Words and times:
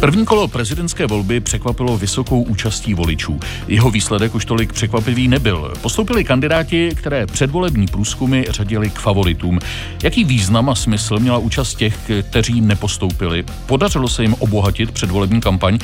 První 0.00 0.24
kolo 0.24 0.48
prezidentské 0.48 1.06
volby 1.06 1.40
překvapilo 1.40 1.98
vysokou 1.98 2.42
účastí 2.42 2.94
voličů. 2.94 3.40
Jeho 3.68 3.90
výsledek 3.90 4.34
už 4.34 4.44
tolik 4.44 4.72
překvapivý 4.72 5.28
nebyl. 5.28 5.72
Postoupili 5.82 6.24
kandidáti, 6.24 6.90
které 6.94 7.26
předvolební 7.26 7.86
průzkumy 7.86 8.44
řadili 8.50 8.90
k 8.90 8.98
favoritům. 8.98 9.58
Jaký 10.02 10.24
význam 10.24 10.70
a 10.70 10.74
smysl 10.74 11.18
měla 11.18 11.38
účast 11.38 11.74
těch, 11.74 12.10
kteří 12.30 12.60
nepostoupili? 12.60 13.44
Podařilo 13.66 14.08
se 14.08 14.22
jim 14.22 14.34
obohatit 14.38 14.90
předvolební 14.90 15.40
kampaň? 15.40 15.78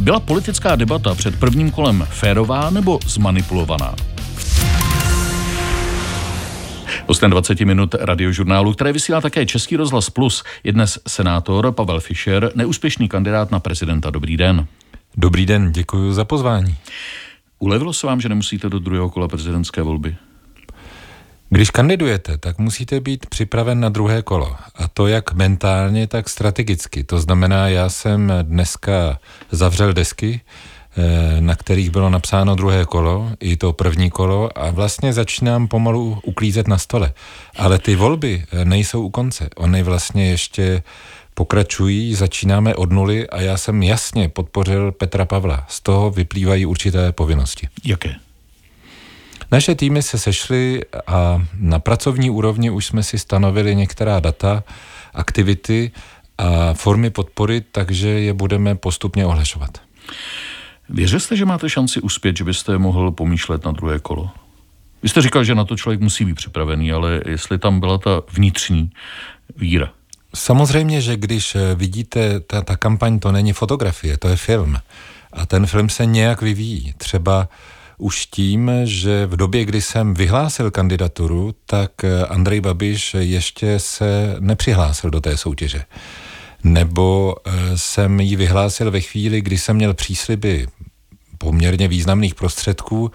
Byla 0.00 0.20
politická 0.20 0.76
debata 0.76 1.14
před 1.14 1.38
prvním 1.40 1.70
kolem 1.70 2.06
férová 2.10 2.70
nebo 2.70 2.98
zmanipulovaná? 3.06 3.94
Hostem 7.06 7.30
20 7.30 7.60
minut 7.60 7.94
radiožurnálu, 7.94 8.72
které 8.72 8.92
vysílá 8.92 9.20
také 9.20 9.46
Český 9.46 9.76
rozhlas 9.76 10.10
Plus, 10.10 10.44
je 10.64 10.72
dnes 10.72 10.98
senátor 11.08 11.72
Pavel 11.72 12.00
Fischer, 12.00 12.52
neúspěšný 12.54 13.08
kandidát 13.08 13.50
na 13.50 13.60
prezidenta. 13.60 14.10
Dobrý 14.10 14.36
den. 14.36 14.66
Dobrý 15.16 15.46
den, 15.46 15.72
děkuji 15.72 16.12
za 16.12 16.24
pozvání. 16.24 16.74
Ulevilo 17.58 17.92
se 17.92 18.06
vám, 18.06 18.20
že 18.20 18.28
nemusíte 18.28 18.68
do 18.68 18.78
druhého 18.78 19.10
kola 19.10 19.28
prezidentské 19.28 19.82
volby? 19.82 20.16
Když 21.50 21.70
kandidujete, 21.70 22.38
tak 22.38 22.58
musíte 22.58 23.00
být 23.00 23.26
připraven 23.26 23.80
na 23.80 23.88
druhé 23.88 24.22
kolo. 24.22 24.56
A 24.74 24.88
to 24.88 25.06
jak 25.06 25.32
mentálně, 25.32 26.06
tak 26.06 26.28
strategicky. 26.28 27.04
To 27.04 27.18
znamená, 27.18 27.68
já 27.68 27.88
jsem 27.88 28.32
dneska 28.42 29.18
zavřel 29.50 29.92
desky, 29.92 30.40
na 31.40 31.56
kterých 31.56 31.90
bylo 31.90 32.10
napsáno 32.10 32.54
druhé 32.54 32.84
kolo, 32.84 33.30
i 33.40 33.56
to 33.56 33.72
první 33.72 34.10
kolo 34.10 34.58
a 34.58 34.70
vlastně 34.70 35.12
začínám 35.12 35.68
pomalu 35.68 36.20
uklízet 36.24 36.68
na 36.68 36.78
stole. 36.78 37.12
Ale 37.56 37.78
ty 37.78 37.96
volby 37.96 38.44
eh, 38.52 38.64
nejsou 38.64 39.02
u 39.02 39.10
konce. 39.10 39.48
Ony 39.56 39.82
vlastně 39.82 40.30
ještě 40.30 40.82
pokračují, 41.34 42.14
začínáme 42.14 42.74
od 42.74 42.92
nuly 42.92 43.28
a 43.28 43.40
já 43.40 43.56
jsem 43.56 43.82
jasně 43.82 44.28
podpořil 44.28 44.92
Petra 44.92 45.24
Pavla. 45.24 45.66
Z 45.68 45.80
toho 45.80 46.10
vyplývají 46.10 46.66
určité 46.66 47.12
povinnosti. 47.12 47.68
Jaké? 47.84 48.14
Naše 49.52 49.74
týmy 49.74 50.02
se 50.02 50.18
sešly 50.18 50.80
a 51.06 51.46
na 51.54 51.78
pracovní 51.78 52.30
úrovni 52.30 52.70
už 52.70 52.86
jsme 52.86 53.02
si 53.02 53.18
stanovili 53.18 53.76
některá 53.76 54.20
data, 54.20 54.64
aktivity 55.14 55.90
a 56.38 56.74
formy 56.74 57.10
podpory, 57.10 57.60
takže 57.60 58.08
je 58.08 58.32
budeme 58.32 58.74
postupně 58.74 59.26
ohlašovat. 59.26 59.78
Věřil 60.92 61.20
jste, 61.20 61.36
že 61.36 61.44
máte 61.44 61.70
šanci 61.70 62.00
uspět, 62.00 62.36
že 62.36 62.44
byste 62.44 62.78
mohl 62.78 63.10
pomýšlet 63.10 63.64
na 63.64 63.72
druhé 63.72 63.98
kolo? 63.98 64.30
Vy 65.02 65.08
jste 65.08 65.22
říkal, 65.22 65.44
že 65.44 65.54
na 65.54 65.64
to 65.64 65.76
člověk 65.76 66.00
musí 66.00 66.24
být 66.24 66.34
připravený, 66.34 66.92
ale 66.92 67.20
jestli 67.26 67.58
tam 67.58 67.80
byla 67.80 67.98
ta 67.98 68.22
vnitřní 68.32 68.90
víra. 69.56 69.92
Samozřejmě, 70.34 71.00
že 71.00 71.16
když 71.16 71.54
eh, 71.54 71.74
vidíte, 71.74 72.40
ta, 72.40 72.62
ta 72.62 72.76
kampaň 72.76 73.18
to 73.18 73.32
není 73.32 73.52
fotografie, 73.52 74.18
to 74.18 74.28
je 74.28 74.36
film. 74.36 74.76
A 75.32 75.46
ten 75.46 75.66
film 75.66 75.88
se 75.88 76.06
nějak 76.06 76.42
vyvíjí. 76.42 76.94
Třeba 76.98 77.48
už 77.98 78.26
tím, 78.26 78.70
že 78.84 79.26
v 79.26 79.36
době, 79.36 79.64
kdy 79.64 79.80
jsem 79.80 80.14
vyhlásil 80.14 80.70
kandidaturu, 80.70 81.54
tak 81.66 82.04
eh, 82.04 82.26
Andrej 82.26 82.60
Babiš 82.60 83.14
ještě 83.18 83.78
se 83.78 84.36
nepřihlásil 84.40 85.10
do 85.10 85.20
té 85.20 85.36
soutěže. 85.36 85.84
Nebo 86.64 87.36
eh, 87.44 87.50
jsem 87.78 88.20
ji 88.20 88.36
vyhlásil 88.36 88.90
ve 88.90 89.00
chvíli, 89.00 89.40
kdy 89.40 89.58
jsem 89.58 89.76
měl 89.76 89.94
přísliby 89.94 90.66
poměrně 91.38 91.88
významných 91.88 92.34
prostředků 92.34 93.10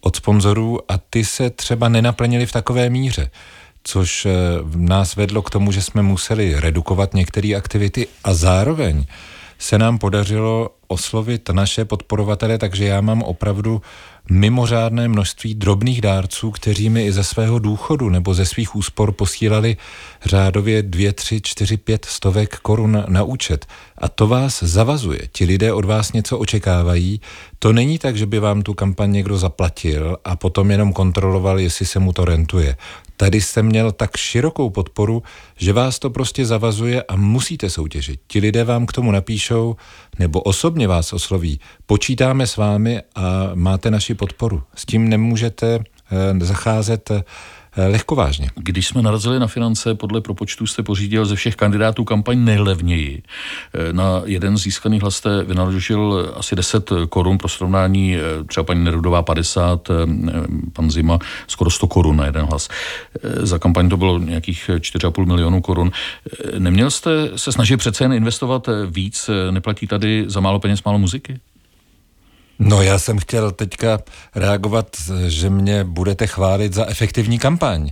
od 0.00 0.16
sponzorů 0.16 0.92
a 0.92 0.98
ty 1.10 1.24
se 1.24 1.50
třeba 1.50 1.88
nenaplnily 1.88 2.46
v 2.46 2.52
takové 2.52 2.90
míře 2.90 3.30
což 3.84 4.26
eh, 4.26 4.30
nás 4.76 5.16
vedlo 5.16 5.42
k 5.42 5.50
tomu, 5.50 5.72
že 5.72 5.82
jsme 5.82 6.02
museli 6.02 6.60
redukovat 6.60 7.14
některé 7.14 7.54
aktivity 7.56 8.06
a 8.24 8.34
zároveň 8.34 9.04
se 9.60 9.78
nám 9.78 9.98
podařilo 9.98 10.70
oslovit 10.88 11.48
naše 11.48 11.84
podporovatele, 11.84 12.58
takže 12.58 12.84
já 12.84 13.00
mám 13.00 13.22
opravdu 13.22 13.82
mimořádné 14.30 15.08
množství 15.08 15.54
drobných 15.54 16.00
dárců, 16.00 16.50
kteří 16.50 16.90
mi 16.90 17.06
i 17.06 17.12
ze 17.12 17.24
svého 17.24 17.58
důchodu 17.58 18.08
nebo 18.08 18.34
ze 18.34 18.46
svých 18.46 18.76
úspor 18.76 19.12
posílali 19.12 19.76
řádově 20.24 20.82
dvě, 20.82 21.12
tři, 21.12 21.40
čtyři, 21.40 21.76
pět 21.76 22.04
stovek 22.04 22.56
korun 22.56 23.04
na 23.08 23.22
účet. 23.22 23.66
A 23.98 24.08
to 24.08 24.26
vás 24.26 24.62
zavazuje. 24.62 25.20
Ti 25.32 25.44
lidé 25.44 25.72
od 25.72 25.84
vás 25.84 26.12
něco 26.12 26.38
očekávají. 26.38 27.20
To 27.58 27.72
není 27.72 27.98
tak, 27.98 28.16
že 28.16 28.26
by 28.26 28.38
vám 28.38 28.62
tu 28.62 28.74
kampaň 28.74 29.12
někdo 29.12 29.38
zaplatil 29.38 30.16
a 30.24 30.36
potom 30.36 30.70
jenom 30.70 30.92
kontroloval, 30.92 31.60
jestli 31.60 31.86
se 31.86 31.98
mu 31.98 32.12
to 32.12 32.24
rentuje. 32.24 32.76
Tady 33.20 33.40
jste 33.40 33.62
měl 33.62 33.92
tak 33.92 34.16
širokou 34.16 34.70
podporu, 34.70 35.22
že 35.56 35.72
vás 35.72 35.98
to 35.98 36.10
prostě 36.10 36.46
zavazuje 36.46 37.02
a 37.02 37.16
musíte 37.16 37.70
soutěžit. 37.70 38.20
Ti 38.26 38.38
lidé 38.38 38.64
vám 38.64 38.86
k 38.86 38.92
tomu 38.92 39.10
napíšou 39.10 39.76
nebo 40.18 40.40
osobně 40.40 40.88
vás 40.88 41.12
osloví. 41.12 41.60
Počítáme 41.86 42.46
s 42.46 42.56
vámi 42.56 43.00
a 43.14 43.50
máte 43.54 43.90
naši 43.90 44.14
podporu. 44.14 44.62
S 44.74 44.86
tím 44.86 45.08
nemůžete 45.08 45.78
eh, 45.78 46.44
zacházet 46.44 47.10
Eh, 47.10 47.22
lehkovážně. 47.76 48.50
Když 48.54 48.86
jsme 48.86 49.02
narazili 49.02 49.38
na 49.38 49.46
finance, 49.46 49.94
podle 49.94 50.20
propočtu 50.20 50.66
jste 50.66 50.82
pořídil 50.82 51.24
ze 51.24 51.36
všech 51.36 51.56
kandidátů 51.56 52.04
kampaň 52.04 52.44
nejlevněji. 52.44 53.22
Eh, 53.74 53.92
na 53.92 54.22
jeden 54.24 54.56
získaný 54.56 55.00
hlas 55.00 55.16
jste 55.16 55.44
vynaložil 55.44 56.32
asi 56.36 56.56
10 56.56 56.90
korun 57.08 57.38
pro 57.38 57.48
srovnání, 57.48 58.16
eh, 58.16 58.44
třeba 58.44 58.64
paní 58.64 58.84
Nerudová 58.84 59.22
50, 59.22 59.88
pan 60.72 60.90
Zima 60.90 61.18
skoro 61.46 61.70
100 61.70 61.86
korun 61.86 62.16
na 62.16 62.26
jeden 62.26 62.44
hlas. 62.44 62.68
Za 63.22 63.58
kampaň 63.58 63.88
to 63.88 63.96
bylo 63.96 64.18
nějakých 64.18 64.70
4,5 64.80 65.26
milionů 65.26 65.60
korun. 65.60 65.90
Neměl 66.58 66.90
jste 66.90 67.30
se 67.36 67.52
snažit 67.52 67.76
přece 67.76 68.04
jen 68.04 68.12
investovat 68.12 68.68
víc? 68.86 69.30
Neplatí 69.50 69.86
tady 69.86 70.24
za 70.26 70.40
málo 70.40 70.60
peněz 70.60 70.84
málo 70.84 70.98
muziky? 70.98 71.40
No 72.62 72.82
já 72.82 72.98
jsem 72.98 73.18
chtěl 73.18 73.50
teďka 73.50 73.98
reagovat, 74.34 74.86
že 75.26 75.50
mě 75.50 75.84
budete 75.84 76.26
chválit 76.26 76.74
za 76.74 76.86
efektivní 76.86 77.38
kampaň. 77.38 77.90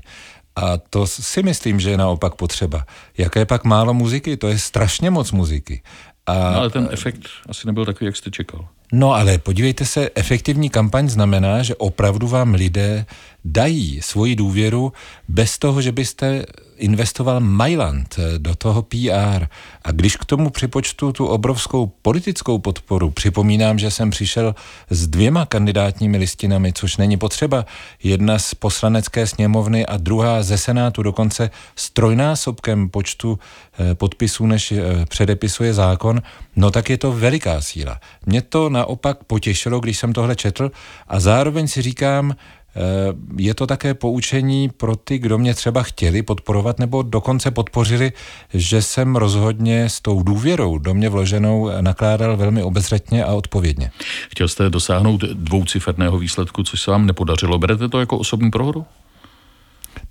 A 0.56 0.79
to 0.79 1.06
si 1.06 1.43
myslím, 1.43 1.81
že 1.81 1.91
je 1.91 1.97
naopak 1.97 2.34
potřeba. 2.34 2.84
Jaké 3.19 3.47
pak 3.47 3.65
málo 3.65 3.95
muziky? 3.95 4.37
To 4.37 4.49
je 4.49 4.59
strašně 4.59 5.11
moc 5.11 5.33
muziky. 5.33 5.83
A... 6.27 6.34
No, 6.34 6.59
ale 6.59 6.71
ten 6.71 6.89
efekt 6.91 7.28
asi 7.49 7.67
nebyl 7.67 7.84
takový, 7.84 8.07
jak 8.07 8.17
jste 8.17 8.31
čekal. 8.31 8.69
No 8.93 9.15
ale 9.15 9.38
podívejte 9.38 9.84
se, 9.84 10.10
efektivní 10.15 10.71
kampaň 10.71 11.09
znamená, 11.09 11.62
že 11.62 11.75
opravdu 11.75 12.28
vám 12.28 12.54
lidé 12.54 13.06
dají 13.44 14.03
svoji 14.03 14.37
důvěru 14.37 14.93
bez 15.28 15.59
toho, 15.59 15.82
že 15.82 15.93
byste 15.93 16.47
investoval 16.78 17.41
Mailand 17.41 18.16
do 18.38 18.54
toho 18.54 18.82
PR. 18.82 19.47
A 19.82 19.93
když 19.93 20.16
k 20.16 20.25
tomu 20.25 20.50
připočtu 20.50 21.12
tu 21.12 21.27
obrovskou 21.27 21.87
politickou 22.03 22.59
podporu, 22.59 23.10
připomínám, 23.10 23.78
že 23.78 23.91
jsem 23.91 24.10
přišel 24.10 24.54
s 24.91 25.06
dvěma 25.06 25.47
kandidátními 25.47 26.19
listinami, 26.19 26.72
což 26.72 26.97
není 26.97 27.16
potřeba. 27.16 27.66
Jedna 28.03 28.38
z 28.38 28.54
poslanecké 28.54 29.27
sněmovny 29.27 29.87
a 29.87 29.97
druhá 29.97 30.43
ze 30.43 30.59
Senátu, 30.59 31.03
dokonce 31.03 31.50
s 31.77 31.91
trojnásobkem 31.91 32.88
počtu 32.88 33.38
eh, 33.78 33.94
podpisů, 33.94 34.47
než 34.47 34.72
eh, 34.72 35.06
předepisuje 35.09 35.75
zákon, 35.75 36.22
no 36.56 36.71
tak 36.71 36.91
je 36.91 36.98
to 36.98 37.12
veliká 37.12 37.60
síla. 37.60 38.00
Mě 38.27 38.43
to 38.43 38.71
naopak 38.78 39.25
potěšilo, 39.25 39.81
když 39.81 39.99
jsem 39.99 40.12
tohle 40.12 40.37
četl 40.37 40.71
a 41.09 41.21
zároveň 41.21 41.69
si 41.69 41.83
říkám, 41.83 42.34
Eh, 42.78 43.15
je 43.37 43.55
to 43.55 43.66
také 43.66 43.94
poučení 43.94 44.69
pro 44.69 44.97
ty, 44.97 45.19
kdo 45.19 45.39
mě 45.39 45.55
třeba 45.55 45.83
chtěli 45.83 46.22
podporovat 46.22 46.78
nebo 46.78 47.03
dokonce 47.03 47.50
podpořili, 47.50 48.12
že 48.55 48.83
jsem 48.83 49.16
rozhodně 49.16 49.89
s 49.89 50.00
tou 50.00 50.22
důvěrou 50.22 50.78
do 50.78 50.94
mě 50.94 51.09
vloženou 51.09 51.71
nakládal 51.81 52.37
velmi 52.37 52.62
obezřetně 52.62 53.25
a 53.25 53.34
odpovědně. 53.34 53.91
Chtěl 54.31 54.49
jste 54.49 54.71
dosáhnout 54.71 55.21
dvouciferného 55.21 56.19
výsledku, 56.19 56.62
což 56.62 56.83
se 56.83 56.91
vám 56.91 57.06
nepodařilo. 57.06 57.59
Berete 57.59 57.89
to 57.89 58.00
jako 58.00 58.19
osobní 58.19 58.50
prohru? 58.50 58.87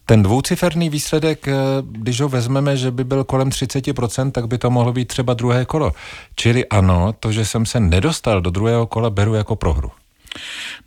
Ten 0.05 0.23
dvouciferný 0.23 0.89
výsledek, 0.89 1.47
eh, 1.47 1.53
když 1.81 2.21
ho 2.21 2.29
vezmeme, 2.29 2.77
že 2.77 2.91
by 2.91 3.03
byl 3.03 3.23
kolem 3.23 3.49
30%, 3.49 4.31
tak 4.31 4.47
by 4.47 4.57
to 4.57 4.69
mohlo 4.69 4.93
být 4.93 5.07
třeba 5.07 5.33
druhé 5.33 5.65
kolo. 5.65 5.91
Čili 6.35 6.65
ano, 6.65 7.13
to, 7.19 7.31
že 7.31 7.45
jsem 7.45 7.65
se 7.65 7.79
nedostal 7.79 8.41
do 8.41 8.49
druhého 8.49 8.87
kola, 8.87 9.09
beru 9.09 9.33
jako 9.33 9.55
prohru. 9.55 9.91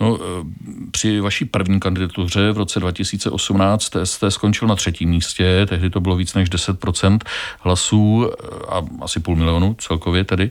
No, 0.01 0.19
eh, 0.21 0.45
při 0.91 1.21
vaší 1.21 1.45
první 1.45 1.81
kandidatuře 1.81 2.53
v 2.53 2.59
roce 2.59 2.81
2018 2.81 3.97
jste 4.05 4.31
skončil 4.31 4.69
na 4.69 4.77
třetím 4.77 5.11
místě, 5.11 5.67
tehdy 5.69 5.91
to 5.91 6.01
bylo 6.01 6.17
víc 6.17 6.35
než 6.35 6.49
10% 6.51 7.25
hlasů 7.61 8.31
eh, 8.31 8.47
a 8.69 8.83
asi 9.01 9.21
půl 9.21 9.37
milionu 9.37 9.75
celkově 9.79 10.25
tedy. 10.25 10.51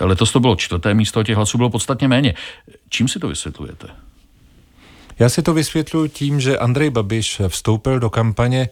Letos 0.00 0.32
to 0.32 0.40
bylo 0.40 0.56
čtvrté 0.56 0.94
místo 0.94 1.20
a 1.20 1.24
těch 1.24 1.36
hlasů 1.36 1.58
bylo 1.58 1.70
podstatně 1.70 2.08
méně. 2.08 2.34
Čím 2.88 3.08
si 3.08 3.18
to 3.18 3.28
vysvětlujete? 3.28 3.88
Já 5.18 5.28
si 5.28 5.42
to 5.42 5.54
vysvětluji 5.54 6.08
tím, 6.08 6.40
že 6.40 6.58
Andrej 6.58 6.90
Babiš 6.90 7.40
vstoupil 7.48 8.00
do 8.00 8.10
kampaně 8.10 8.68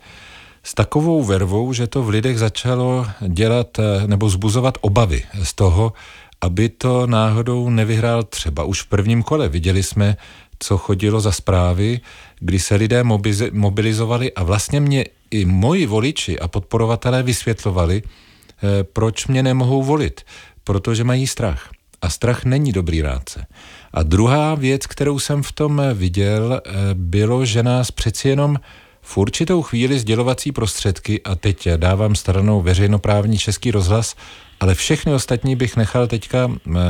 s 0.62 0.74
takovou 0.74 1.24
vervou, 1.24 1.72
že 1.72 1.86
to 1.86 2.02
v 2.02 2.08
lidech 2.08 2.38
začalo 2.38 3.06
dělat 3.28 3.78
eh, 3.78 4.06
nebo 4.06 4.30
zbuzovat 4.30 4.78
obavy 4.80 5.22
z 5.42 5.54
toho, 5.54 5.92
aby 6.40 6.68
to 6.68 7.06
náhodou 7.06 7.70
nevyhrál 7.70 8.22
třeba 8.22 8.64
už 8.64 8.82
v 8.82 8.86
prvním 8.86 9.22
kole. 9.22 9.48
Viděli 9.48 9.82
jsme, 9.82 10.16
co 10.58 10.78
chodilo 10.78 11.20
za 11.20 11.32
zprávy, 11.32 12.00
kdy 12.38 12.58
se 12.58 12.74
lidé 12.74 13.04
mobilizovali 13.52 14.32
a 14.32 14.42
vlastně 14.42 14.80
mě 14.80 15.04
i 15.30 15.44
moji 15.44 15.86
voliči 15.86 16.38
a 16.38 16.48
podporovatelé 16.48 17.22
vysvětlovali, 17.22 18.02
eh, 18.02 18.84
proč 18.84 19.26
mě 19.26 19.42
nemohou 19.42 19.82
volit. 19.82 20.24
protože 20.64 21.04
mají 21.04 21.26
strach. 21.26 21.70
A 22.02 22.10
strach 22.10 22.44
není 22.44 22.72
dobrý 22.72 23.02
rádce. 23.02 23.46
A 23.92 24.02
druhá 24.02 24.54
věc, 24.54 24.86
kterou 24.86 25.18
jsem 25.18 25.42
v 25.42 25.52
tom 25.52 25.82
viděl, 25.94 26.60
eh, 26.64 26.70
bylo, 26.94 27.44
že 27.44 27.62
nás 27.62 27.90
přeci 27.90 28.28
jenom 28.28 28.56
v 29.02 29.16
určitou 29.16 29.62
chvíli 29.62 29.98
sdělovací 29.98 30.52
prostředky, 30.52 31.22
a 31.22 31.34
teď 31.34 31.68
dávám 31.76 32.14
stranou 32.14 32.62
veřejnoprávní 32.62 33.38
český 33.38 33.70
rozhlas, 33.70 34.16
ale 34.60 34.74
všechny 34.74 35.14
ostatní 35.14 35.56
bych 35.56 35.76
nechal 35.76 36.06
teďka 36.06 36.50
eh, 36.50 36.80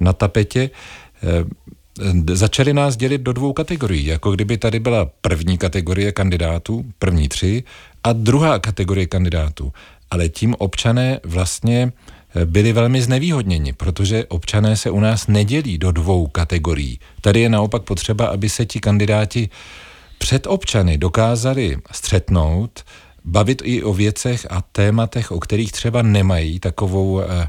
na 0.00 0.12
tapetě, 0.12 0.70
eh, 1.22 1.44
začali 2.32 2.74
nás 2.74 2.96
dělit 2.96 3.20
do 3.20 3.32
dvou 3.32 3.52
kategorií, 3.52 4.06
jako 4.06 4.32
kdyby 4.32 4.58
tady 4.58 4.80
byla 4.80 5.10
první 5.20 5.58
kategorie 5.58 6.12
kandidátů, 6.12 6.84
první 6.98 7.28
tři, 7.28 7.64
a 8.04 8.12
druhá 8.12 8.58
kategorie 8.58 9.06
kandidátů. 9.06 9.72
Ale 10.10 10.28
tím 10.28 10.54
občané 10.58 11.20
vlastně 11.24 11.92
byli 12.44 12.72
velmi 12.72 13.02
znevýhodněni, 13.02 13.72
protože 13.72 14.24
občané 14.24 14.76
se 14.76 14.90
u 14.90 15.00
nás 15.00 15.26
nedělí 15.26 15.78
do 15.78 15.92
dvou 15.92 16.26
kategorií. 16.26 16.98
Tady 17.20 17.40
je 17.40 17.48
naopak 17.48 17.82
potřeba, 17.82 18.26
aby 18.26 18.48
se 18.48 18.66
ti 18.66 18.80
kandidáti 18.80 19.48
před 20.18 20.46
občany 20.46 20.98
dokázali 20.98 21.76
střetnout, 21.92 22.84
bavit 23.24 23.62
i 23.64 23.82
o 23.82 23.92
věcech 23.92 24.46
a 24.50 24.62
tématech, 24.62 25.32
o 25.32 25.40
kterých 25.40 25.72
třeba 25.72 26.02
nemají 26.02 26.60
takovou 26.60 27.20
eh, 27.20 27.48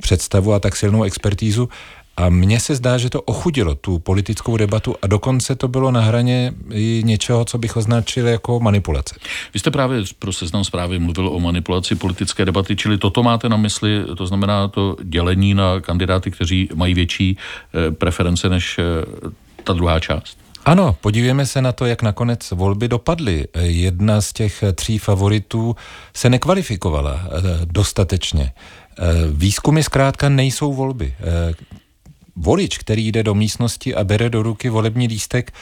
představu 0.00 0.52
a 0.52 0.58
tak 0.58 0.76
silnou 0.76 1.02
expertízu, 1.02 1.68
a 2.16 2.28
mně 2.28 2.60
se 2.60 2.74
zdá, 2.74 2.98
že 2.98 3.10
to 3.10 3.22
ochudilo 3.22 3.74
tu 3.74 3.98
politickou 3.98 4.56
debatu 4.56 4.94
a 5.02 5.06
dokonce 5.06 5.56
to 5.56 5.68
bylo 5.68 5.90
na 5.90 6.00
hraně 6.00 6.52
i 6.70 7.02
něčeho, 7.04 7.44
co 7.44 7.58
bych 7.58 7.76
označil 7.76 8.28
jako 8.28 8.60
manipulace. 8.60 9.16
Vy 9.54 9.60
jste 9.60 9.70
právě 9.70 10.02
pro 10.18 10.32
seznam 10.32 10.64
zprávy 10.64 10.98
mluvil 10.98 11.28
o 11.28 11.40
manipulaci 11.40 11.94
politické 11.94 12.44
debaty, 12.44 12.76
čili 12.76 12.98
toto 12.98 13.22
máte 13.22 13.48
na 13.48 13.56
mysli, 13.56 14.04
to 14.16 14.26
znamená 14.26 14.68
to 14.68 14.96
dělení 15.02 15.54
na 15.54 15.80
kandidáty, 15.80 16.30
kteří 16.30 16.68
mají 16.74 16.94
větší 16.94 17.36
eh, 17.36 17.90
preference 17.90 18.48
než 18.48 18.78
eh, 18.78 18.82
ta 19.64 19.72
druhá 19.72 20.00
část? 20.00 20.38
Ano, 20.64 20.96
podívejme 21.00 21.46
se 21.46 21.62
na 21.62 21.72
to, 21.72 21.86
jak 21.86 22.02
nakonec 22.02 22.50
volby 22.50 22.88
dopadly. 22.88 23.44
Jedna 23.58 24.20
z 24.20 24.32
těch 24.32 24.64
tří 24.74 24.98
favoritů 24.98 25.76
se 26.14 26.30
nekvalifikovala 26.30 27.20
eh, 27.24 27.42
dostatečně. 27.64 28.52
Výzkumy 29.30 29.82
zkrátka 29.82 30.28
nejsou 30.28 30.72
volby 30.72 31.14
volič, 32.36 32.78
který 32.78 33.08
jde 33.12 33.22
do 33.22 33.34
místnosti 33.34 33.94
a 33.94 34.04
bere 34.04 34.30
do 34.30 34.42
ruky 34.42 34.68
volební 34.68 35.08
lístek, 35.08 35.52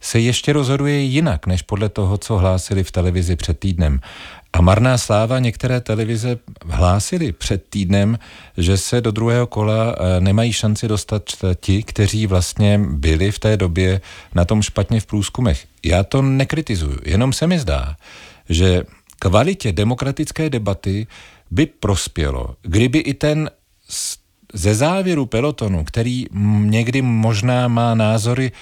se 0.00 0.20
ještě 0.20 0.52
rozhoduje 0.52 1.00
jinak, 1.00 1.46
než 1.46 1.62
podle 1.62 1.88
toho, 1.88 2.18
co 2.18 2.38
hlásili 2.38 2.84
v 2.84 2.90
televizi 2.90 3.36
před 3.36 3.58
týdnem. 3.58 4.00
A 4.52 4.60
marná 4.60 4.98
sláva 4.98 5.38
některé 5.38 5.80
televize 5.80 6.38
hlásili 6.66 7.32
před 7.32 7.64
týdnem, 7.70 8.18
že 8.56 8.76
se 8.76 9.00
do 9.00 9.10
druhého 9.10 9.46
kola 9.46 9.94
eh, 9.98 10.20
nemají 10.20 10.52
šanci 10.52 10.88
dostat 10.88 11.22
ti, 11.60 11.82
kteří 11.82 12.26
vlastně 12.26 12.80
byli 12.88 13.30
v 13.30 13.38
té 13.38 13.56
době 13.56 14.00
na 14.34 14.44
tom 14.44 14.62
špatně 14.62 15.00
v 15.00 15.06
průzkumech. 15.06 15.66
Já 15.84 16.04
to 16.04 16.22
nekritizuju, 16.22 16.98
jenom 17.04 17.32
se 17.32 17.46
mi 17.46 17.58
zdá, 17.58 17.96
že 18.48 18.82
kvalitě 19.18 19.72
demokratické 19.72 20.50
debaty 20.50 21.06
by 21.50 21.66
prospělo, 21.66 22.56
kdyby 22.62 22.98
i 22.98 23.14
ten 23.14 23.50
ze 24.54 24.74
závěru 24.74 25.26
pelotonu, 25.26 25.84
který 25.84 26.26
někdy 26.58 27.02
možná 27.02 27.68
má 27.68 27.94
názory, 27.94 28.52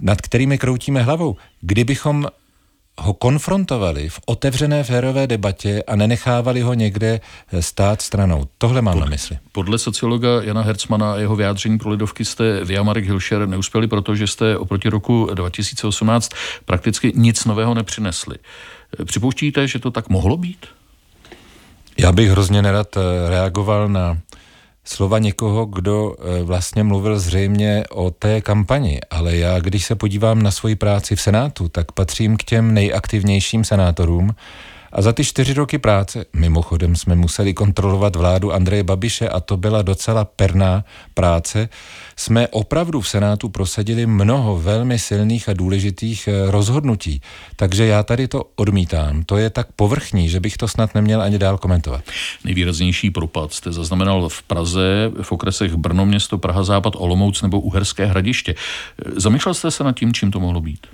nad 0.00 0.20
kterými 0.20 0.58
kroutíme 0.58 1.02
hlavou, 1.02 1.36
kdybychom 1.60 2.26
ho 3.00 3.12
konfrontovali 3.12 4.08
v 4.08 4.20
otevřené 4.26 4.84
férové 4.84 5.26
debatě 5.26 5.82
a 5.86 5.96
nenechávali 5.96 6.60
ho 6.60 6.74
někde 6.74 7.20
eh, 7.52 7.62
stát 7.62 8.02
stranou. 8.02 8.48
Tohle 8.58 8.82
mám 8.82 8.94
podle, 8.94 9.06
na 9.06 9.10
mysli. 9.10 9.38
Podle 9.52 9.78
sociologa 9.78 10.28
Jana 10.42 10.62
Hercmana 10.62 11.12
a 11.12 11.16
jeho 11.16 11.36
vyjádření 11.36 11.78
pro 11.78 11.90
lidovky 11.90 12.24
jste 12.24 12.64
vy 12.64 12.78
a 12.78 12.82
Marek 12.82 13.04
Hilšer 13.04 13.48
neuspěli, 13.48 13.86
protože 13.86 14.26
jste 14.26 14.58
oproti 14.58 14.88
roku 14.88 15.28
2018 15.34 16.30
prakticky 16.64 17.12
nic 17.16 17.44
nového 17.44 17.74
nepřinesli. 17.74 18.36
Eh, 19.00 19.04
připouštíte, 19.04 19.68
že 19.68 19.78
to 19.78 19.90
tak 19.90 20.08
mohlo 20.08 20.36
být? 20.36 20.66
Já 21.98 22.12
bych 22.12 22.30
hrozně 22.30 22.62
nerad 22.62 22.96
eh, 22.96 23.30
reagoval 23.30 23.88
na 23.88 24.18
slova 24.90 25.18
někoho, 25.18 25.66
kdo 25.66 26.16
eh, 26.18 26.42
vlastně 26.42 26.84
mluvil 26.84 27.18
zřejmě 27.18 27.84
o 27.90 28.10
té 28.10 28.40
kampani, 28.40 29.00
ale 29.10 29.36
já, 29.36 29.58
když 29.58 29.84
se 29.84 29.94
podívám 29.94 30.42
na 30.42 30.50
svoji 30.50 30.76
práci 30.76 31.16
v 31.16 31.20
Senátu, 31.20 31.68
tak 31.68 31.92
patřím 31.92 32.36
k 32.36 32.44
těm 32.44 32.74
nejaktivnějším 32.74 33.64
senátorům, 33.64 34.34
a 34.92 35.02
za 35.02 35.12
ty 35.12 35.24
čtyři 35.24 35.54
roky 35.54 35.78
práce, 35.78 36.24
mimochodem 36.32 36.96
jsme 36.96 37.14
museli 37.14 37.54
kontrolovat 37.54 38.16
vládu 38.16 38.52
Andreje 38.52 38.82
Babiše 38.82 39.28
a 39.28 39.40
to 39.40 39.56
byla 39.56 39.82
docela 39.82 40.24
perná 40.24 40.84
práce, 41.14 41.68
jsme 42.16 42.48
opravdu 42.48 43.00
v 43.00 43.08
Senátu 43.08 43.48
prosadili 43.48 44.06
mnoho 44.06 44.60
velmi 44.60 44.98
silných 44.98 45.48
a 45.48 45.52
důležitých 45.52 46.28
eh, 46.28 46.50
rozhodnutí. 46.50 47.20
Takže 47.56 47.86
já 47.86 48.02
tady 48.02 48.28
to 48.28 48.44
odmítám. 48.56 49.22
To 49.22 49.36
je 49.36 49.50
tak 49.50 49.66
povrchní, 49.76 50.28
že 50.28 50.40
bych 50.40 50.56
to 50.56 50.68
snad 50.68 50.94
neměl 50.94 51.22
ani 51.22 51.38
dál 51.38 51.58
komentovat. 51.58 52.04
Nejvýraznější 52.44 53.10
propad 53.10 53.52
jste 53.52 53.72
zaznamenal 53.72 54.28
v 54.28 54.42
Praze, 54.42 55.12
v 55.22 55.32
okresech 55.32 55.74
Brno, 55.74 56.06
město 56.06 56.38
Praha, 56.38 56.62
Západ, 56.62 56.92
Olomouc 56.96 57.42
nebo 57.42 57.60
Uherské 57.60 58.06
hradiště. 58.06 58.54
Zamýšlel 59.16 59.54
jste 59.54 59.70
se 59.70 59.84
nad 59.84 59.96
tím, 59.96 60.12
čím 60.12 60.30
to 60.30 60.40
mohlo 60.40 60.60
být? 60.60 60.86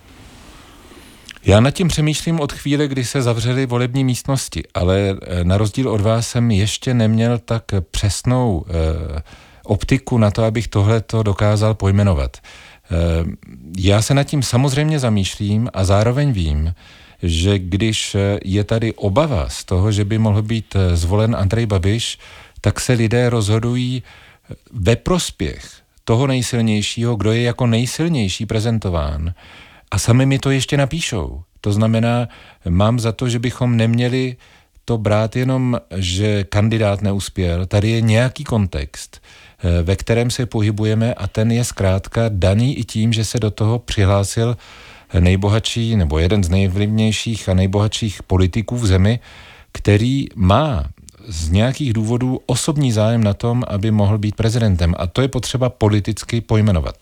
Já 1.47 1.61
nad 1.61 1.71
tím 1.71 1.89
přemýšlím 1.89 2.41
od 2.41 2.53
chvíle, 2.53 2.89
kdy 2.89 3.05
se 3.05 3.23
zavřely 3.23 3.67
volební 3.67 4.05
místnosti, 4.05 4.63
ale 4.75 5.17
eh, 5.23 5.45
na 5.45 5.59
rozdíl 5.59 5.89
od 5.89 6.01
vás 6.01 6.29
jsem 6.29 6.51
ještě 6.51 6.95
neměl 6.95 7.39
tak 7.39 7.65
přesnou 7.91 8.65
eh, 8.69 9.23
optiku 9.65 10.19
na 10.19 10.31
to, 10.31 10.45
abych 10.45 10.69
tohle 10.69 11.01
to 11.01 11.23
dokázal 11.23 11.75
pojmenovat. 11.75 12.37
Eh, 12.37 12.89
já 13.79 14.03
se 14.03 14.15
nad 14.15 14.25
tím 14.25 14.43
samozřejmě 14.43 14.99
zamýšlím 14.99 15.69
a 15.73 15.85
zároveň 15.85 16.33
vím, 16.33 16.75
že 17.23 17.59
když 17.59 18.17
je 18.45 18.65
tady 18.65 18.95
obava 18.95 19.49
z 19.49 19.65
toho, 19.65 19.93
že 19.93 20.05
by 20.05 20.19
mohl 20.19 20.43
být 20.43 20.77
zvolen 20.95 21.37
Andrej 21.37 21.67
Babiš, 21.67 22.19
tak 22.61 22.81
se 22.81 22.93
lidé 22.93 23.31
rozhodují 23.31 24.03
ve 24.73 24.97
prospěch 24.97 25.71
toho 26.05 26.27
nejsilnějšího, 26.27 27.17
kdo 27.17 27.33
je 27.33 27.43
jako 27.43 27.67
nejsilnější 27.67 28.47
prezentován. 28.47 29.35
A 29.91 29.99
sami 29.99 30.27
mi 30.27 30.39
to 30.39 30.51
ještě 30.51 30.77
napíšou. 30.77 31.43
To 31.61 31.73
znamená, 31.73 32.29
mám 32.69 33.01
za 33.01 33.13
to, 33.13 33.29
že 33.29 33.39
bychom 33.39 33.77
neměli 33.77 34.37
to 34.85 34.99
brát 34.99 35.37
jenom, 35.37 35.81
že 35.97 36.45
kandidát 36.45 37.03
neuspěl. 37.03 37.67
Tady 37.67 37.91
je 37.91 38.01
nějaký 38.01 38.45
kontext, 38.45 39.23
eh, 39.59 39.83
ve 39.83 39.97
kterém 39.97 40.31
se 40.31 40.47
pohybujeme 40.47 41.15
a 41.15 41.27
ten 41.27 41.53
je 41.53 41.65
zkrátka 41.65 42.23
daný 42.29 42.79
i 42.79 42.85
tím, 42.85 43.13
že 43.13 43.25
se 43.25 43.41
do 43.41 43.51
toho 43.51 43.79
přihlásil 43.79 44.57
nejbohatší 45.21 45.97
nebo 45.97 46.19
jeden 46.19 46.45
z 46.45 46.49
nejvlivnějších 46.49 47.49
a 47.49 47.55
nejbohatších 47.55 48.23
politiků 48.23 48.77
v 48.77 48.87
zemi, 48.87 49.21
který 49.73 50.27
má 50.35 50.85
z 51.29 51.51
nějakých 51.51 51.93
důvodů 51.93 52.41
osobní 52.47 52.93
zájem 52.93 53.25
na 53.25 53.35
tom, 53.35 53.65
aby 53.69 53.91
mohl 53.91 54.19
být 54.19 54.35
prezidentem. 54.35 54.95
A 54.99 55.07
to 55.07 55.23
je 55.23 55.29
potřeba 55.29 55.69
politicky 55.71 56.41
pojmenovat. 56.41 56.97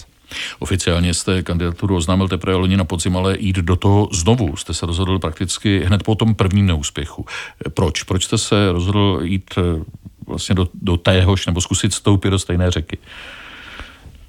Oficiálně 0.59 1.15
jste 1.15 1.43
kandidaturu 1.43 1.97
oznámil 1.97 2.29
teprve 2.29 2.57
loni 2.57 2.77
na 2.77 2.85
podzim, 2.85 3.17
ale 3.17 3.37
jít 3.39 3.57
do 3.57 3.77
toho 3.77 4.09
znovu 4.13 4.57
jste 4.57 4.75
se 4.75 4.87
rozhodl 4.87 5.19
prakticky 5.19 5.85
hned 5.85 6.03
po 6.03 6.15
tom 6.15 6.35
prvním 6.35 6.67
neúspěchu. 6.67 7.27
Proč? 7.75 8.03
Proč 8.03 8.25
jste 8.25 8.39
se 8.39 8.73
rozhodl 8.73 9.21
jít 9.23 9.55
eh, 9.59 9.85
vlastně 10.27 10.55
do, 10.55 10.69
do 10.75 10.97
téhož 10.97 11.47
nebo 11.47 11.61
zkusit 11.61 11.95
stoupit 11.95 12.31
do 12.31 12.39
stejné 12.39 12.71
řeky? 12.71 12.99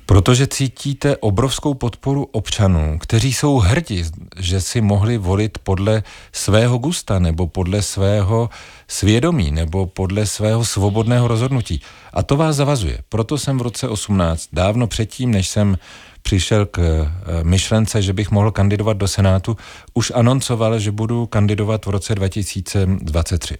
Protože 0.05 0.47
cítíte 0.47 1.17
obrovskou 1.17 1.73
podporu 1.73 2.23
občanů, 2.31 2.99
kteří 2.99 3.33
jsou 3.33 3.57
hrdí, 3.57 4.03
že 4.37 4.61
si 4.61 4.81
mohli 4.81 5.17
volit 5.17 5.57
podle 5.57 6.03
svého 6.31 6.77
gusta 6.77 7.19
nebo 7.19 7.47
podle 7.47 7.81
svého 7.81 8.49
svědomí 8.87 9.51
nebo 9.51 9.85
podle 9.85 10.25
svého 10.25 10.65
svobodného 10.65 11.27
rozhodnutí. 11.27 11.81
A 12.13 12.23
to 12.23 12.37
vás 12.37 12.55
zavazuje. 12.55 12.97
Proto 13.09 13.37
jsem 13.37 13.57
v 13.57 13.61
roce 13.61 13.87
18, 13.87 14.49
dávno 14.53 14.87
předtím, 14.87 15.31
než 15.31 15.47
jsem 15.47 15.77
přišel 16.21 16.65
k 16.65 16.79
eh, 16.79 17.43
myšlence, 17.43 18.01
že 18.01 18.13
bych 18.13 18.31
mohl 18.31 18.51
kandidovat 18.51 18.97
do 18.97 19.07
Senátu, 19.07 19.57
už 19.93 20.11
anoncoval, 20.15 20.79
že 20.79 20.91
budu 20.91 21.25
kandidovat 21.25 21.85
v 21.85 21.89
roce 21.89 22.15
2023. 22.15 23.57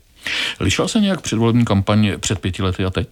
Lišil 0.59 0.87
se 0.87 0.99
nějak 0.99 1.21
předvolební 1.21 1.65
kampaň 1.65 2.11
před 2.19 2.39
pěti 2.39 2.63
lety 2.63 2.85
a 2.85 2.89
teď? 2.89 3.07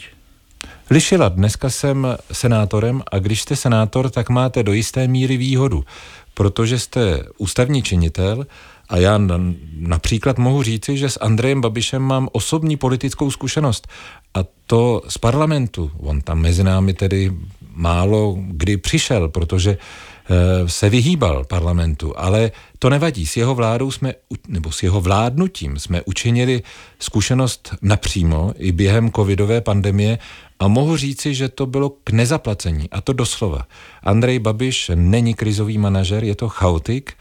Lišila. 0.90 1.30
Dneska 1.30 1.70
jsem 1.70 2.08
senátorem 2.32 3.04
a 3.12 3.20
když 3.20 3.42
jste 3.42 3.56
senátor, 3.56 4.10
tak 4.10 4.30
máte 4.30 4.64
do 4.64 4.74
jisté 4.74 5.08
míry 5.08 5.38
výhodu, 5.38 5.84
protože 6.34 6.80
jste 6.80 7.24
ústavní 7.38 7.84
činitel 7.84 8.48
a 8.90 8.98
já 8.98 9.20
například 9.78 10.38
mohu 10.38 10.64
říci, 10.64 10.98
že 10.98 11.10
s 11.10 11.20
Andrejem 11.22 11.62
Babišem 11.62 12.02
mám 12.02 12.30
osobní 12.32 12.78
politickou 12.78 13.32
zkušenost 13.32 13.88
a 14.34 14.40
to 14.68 15.02
z 15.08 15.18
parlamentu. 15.18 15.92
On 16.00 16.22
tam 16.22 16.40
mezi 16.40 16.64
námi 16.64 16.94
tedy 16.94 17.32
málo 17.76 18.38
kdy 18.40 18.78
přišel, 18.78 19.30
protože 19.30 19.78
se 20.68 20.90
vyhýbal 20.90 21.44
parlamentu, 21.46 22.20
ale 22.20 22.52
to 22.80 22.90
nevadí. 22.90 23.26
S 23.26 23.38
jeho 23.38 23.56
vládou 23.56 23.92
jsme, 23.92 24.14
nebo 24.48 24.72
s 24.72 24.84
jeho 24.84 25.02
vládnutím 25.02 25.80
jsme 25.80 26.02
učinili 26.02 26.64
zkušenost 27.00 27.76
napřímo 27.82 28.54
i 28.58 28.72
během 28.72 29.12
covidové 29.12 29.62
pandemie 29.62 30.18
a 30.64 30.68
mohu 30.68 30.98
říci, 30.98 31.36
že 31.36 31.50
to 31.50 31.66
bylo 31.66 31.90
k 32.04 32.10
nezaplacení, 32.10 32.90
a 32.90 33.02
to 33.02 33.14
doslova. 33.14 33.68
Andrej 34.04 34.40
Babiš 34.40 34.92
není 34.96 35.34
krizový 35.34 35.78
manažer, 35.78 36.24
je 36.24 36.36
to 36.36 36.50
chaotik, 36.50 37.14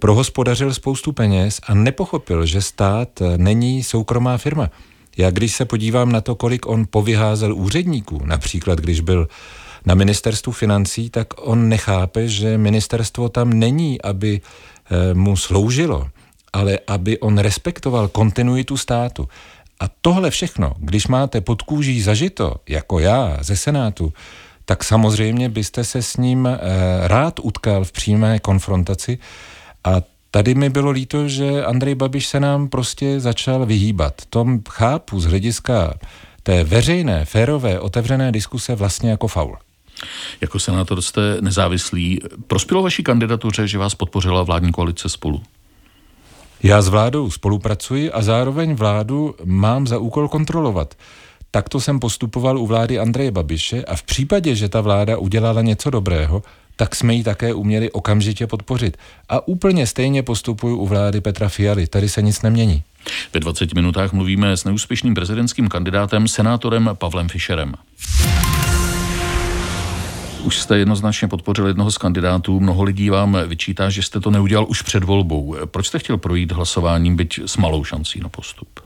prohospodařil 0.00 0.74
spoustu 0.74 1.12
peněz 1.12 1.60
a 1.66 1.74
nepochopil, 1.74 2.46
že 2.46 2.62
stát 2.62 3.22
není 3.36 3.82
soukromá 3.82 4.38
firma. 4.38 4.70
Já 5.16 5.30
když 5.30 5.54
se 5.54 5.64
podívám 5.64 6.12
na 6.12 6.20
to, 6.20 6.34
kolik 6.34 6.66
on 6.66 6.86
povyházel 6.90 7.54
úředníků, 7.54 8.20
například 8.24 8.78
když 8.80 9.00
byl 9.00 9.28
na 9.86 9.94
ministerstvu 9.94 10.52
financí, 10.52 11.10
tak 11.10 11.26
on 11.36 11.68
nechápe, 11.68 12.28
že 12.28 12.58
ministerstvo 12.58 13.28
tam 13.28 13.52
není, 13.52 14.02
aby 14.02 14.40
eh, 14.40 15.14
mu 15.14 15.36
sloužilo, 15.36 16.08
ale 16.52 16.78
aby 16.86 17.18
on 17.18 17.38
respektoval 17.38 18.08
kontinuitu 18.08 18.76
státu. 18.76 19.28
A 19.80 19.84
tohle 20.00 20.30
všechno, 20.30 20.72
když 20.78 21.06
máte 21.06 21.40
pod 21.40 21.62
kůží 21.62 22.02
zažito, 22.02 22.54
jako 22.68 22.98
já 22.98 23.38
ze 23.40 23.56
Senátu, 23.56 24.12
tak 24.64 24.84
samozřejmě 24.84 25.48
byste 25.48 25.84
se 25.84 26.02
s 26.02 26.16
ním 26.16 26.46
eh, 26.46 26.58
rád 27.08 27.40
utkal 27.42 27.84
v 27.84 27.92
přímé 27.92 28.38
konfrontaci 28.38 29.18
a 29.84 30.02
Tady 30.30 30.54
mi 30.54 30.70
bylo 30.70 30.90
líto, 30.90 31.28
že 31.28 31.64
Andrej 31.64 31.94
Babiš 31.94 32.26
se 32.26 32.40
nám 32.40 32.68
prostě 32.68 33.20
začal 33.20 33.66
vyhýbat. 33.66 34.14
Tom 34.30 34.60
chápu 34.70 35.20
z 35.20 35.24
hlediska 35.24 35.94
té 36.42 36.64
veřejné, 36.64 37.24
férové, 37.24 37.80
otevřené 37.80 38.32
diskuse 38.32 38.74
vlastně 38.74 39.10
jako 39.10 39.28
faul. 39.28 39.56
Jako 40.40 40.58
senátor 40.58 41.02
jste 41.02 41.20
nezávislý. 41.40 42.20
Prospělo 42.46 42.82
vaší 42.82 43.02
kandidatuře, 43.02 43.68
že 43.68 43.78
vás 43.78 43.94
podpořila 43.94 44.42
vládní 44.42 44.72
koalice 44.72 45.08
spolu? 45.08 45.42
Já 46.62 46.82
s 46.82 46.88
vládou 46.88 47.30
spolupracuji 47.30 48.12
a 48.12 48.22
zároveň 48.22 48.74
vládu 48.74 49.34
mám 49.44 49.86
za 49.86 49.98
úkol 49.98 50.28
kontrolovat. 50.28 50.94
Takto 51.50 51.80
jsem 51.80 52.00
postupoval 52.00 52.58
u 52.58 52.66
vlády 52.66 52.98
Andreje 52.98 53.30
Babiše 53.30 53.84
a 53.84 53.96
v 53.96 54.02
případě, 54.02 54.54
že 54.54 54.68
ta 54.68 54.80
vláda 54.80 55.18
udělala 55.18 55.62
něco 55.62 55.90
dobrého, 55.90 56.42
tak 56.76 56.94
jsme 56.94 57.14
ji 57.14 57.24
také 57.24 57.54
uměli 57.54 57.90
okamžitě 57.90 58.46
podpořit. 58.46 58.96
A 59.28 59.48
úplně 59.48 59.86
stejně 59.86 60.22
postupuju 60.22 60.76
u 60.76 60.86
vlády 60.86 61.20
Petra 61.20 61.48
Fialy. 61.48 61.86
Tady 61.86 62.08
se 62.08 62.22
nic 62.22 62.42
nemění. 62.42 62.82
Ve 63.34 63.40
20 63.40 63.74
minutách 63.74 64.12
mluvíme 64.12 64.56
s 64.56 64.64
neúspěšným 64.64 65.14
prezidentským 65.14 65.68
kandidátem, 65.68 66.28
senátorem 66.28 66.90
Pavlem 66.98 67.28
Fischerem. 67.28 67.74
Už 70.48 70.58
jste 70.58 70.78
jednoznačně 70.78 71.28
podpořil 71.28 71.66
jednoho 71.66 71.90
z 71.90 71.98
kandidátů. 71.98 72.60
Mnoho 72.60 72.82
lidí 72.82 73.10
vám 73.10 73.36
vyčítá, 73.46 73.90
že 73.90 74.02
jste 74.02 74.20
to 74.20 74.30
neudělal 74.30 74.66
už 74.68 74.82
před 74.82 75.04
volbou. 75.04 75.56
Proč 75.64 75.86
jste 75.86 75.98
chtěl 75.98 76.18
projít 76.18 76.52
hlasováním, 76.52 77.16
byť 77.16 77.40
s 77.46 77.56
malou 77.56 77.84
šancí 77.84 78.20
na 78.20 78.28
postup? 78.28 78.80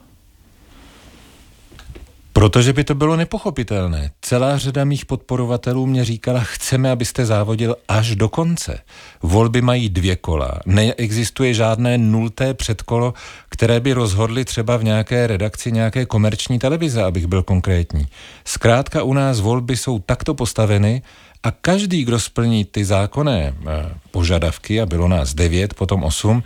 Protože 2.33 2.73
by 2.73 2.83
to 2.83 2.95
bylo 2.95 3.15
nepochopitelné. 3.15 4.11
Celá 4.21 4.57
řada 4.57 4.83
mých 4.83 5.05
podporovatelů 5.05 5.85
mě 5.85 6.05
říkala, 6.05 6.39
chceme, 6.39 6.91
abyste 6.91 7.25
závodil 7.25 7.75
až 7.87 8.15
do 8.15 8.29
konce. 8.29 8.79
Volby 9.21 9.61
mají 9.61 9.89
dvě 9.89 10.15
kola. 10.15 10.59
Neexistuje 10.65 11.53
žádné 11.53 11.97
nulté 11.97 12.53
předkolo, 12.53 13.13
které 13.49 13.79
by 13.79 13.93
rozhodly 13.93 14.45
třeba 14.45 14.77
v 14.77 14.83
nějaké 14.83 15.27
redakci 15.27 15.71
nějaké 15.71 16.05
komerční 16.05 16.59
televize, 16.59 17.03
abych 17.03 17.27
byl 17.27 17.43
konkrétní. 17.43 18.07
Zkrátka 18.45 19.03
u 19.03 19.13
nás 19.13 19.39
volby 19.39 19.77
jsou 19.77 19.99
takto 19.99 20.33
postaveny 20.33 21.01
a 21.43 21.51
každý, 21.51 22.03
kdo 22.03 22.19
splní 22.19 22.65
ty 22.65 22.85
zákonné 22.85 23.53
eh, 23.55 23.91
požadavky, 24.11 24.81
a 24.81 24.85
bylo 24.85 25.07
nás 25.07 25.33
devět, 25.33 25.73
potom 25.73 26.03
osm, 26.03 26.43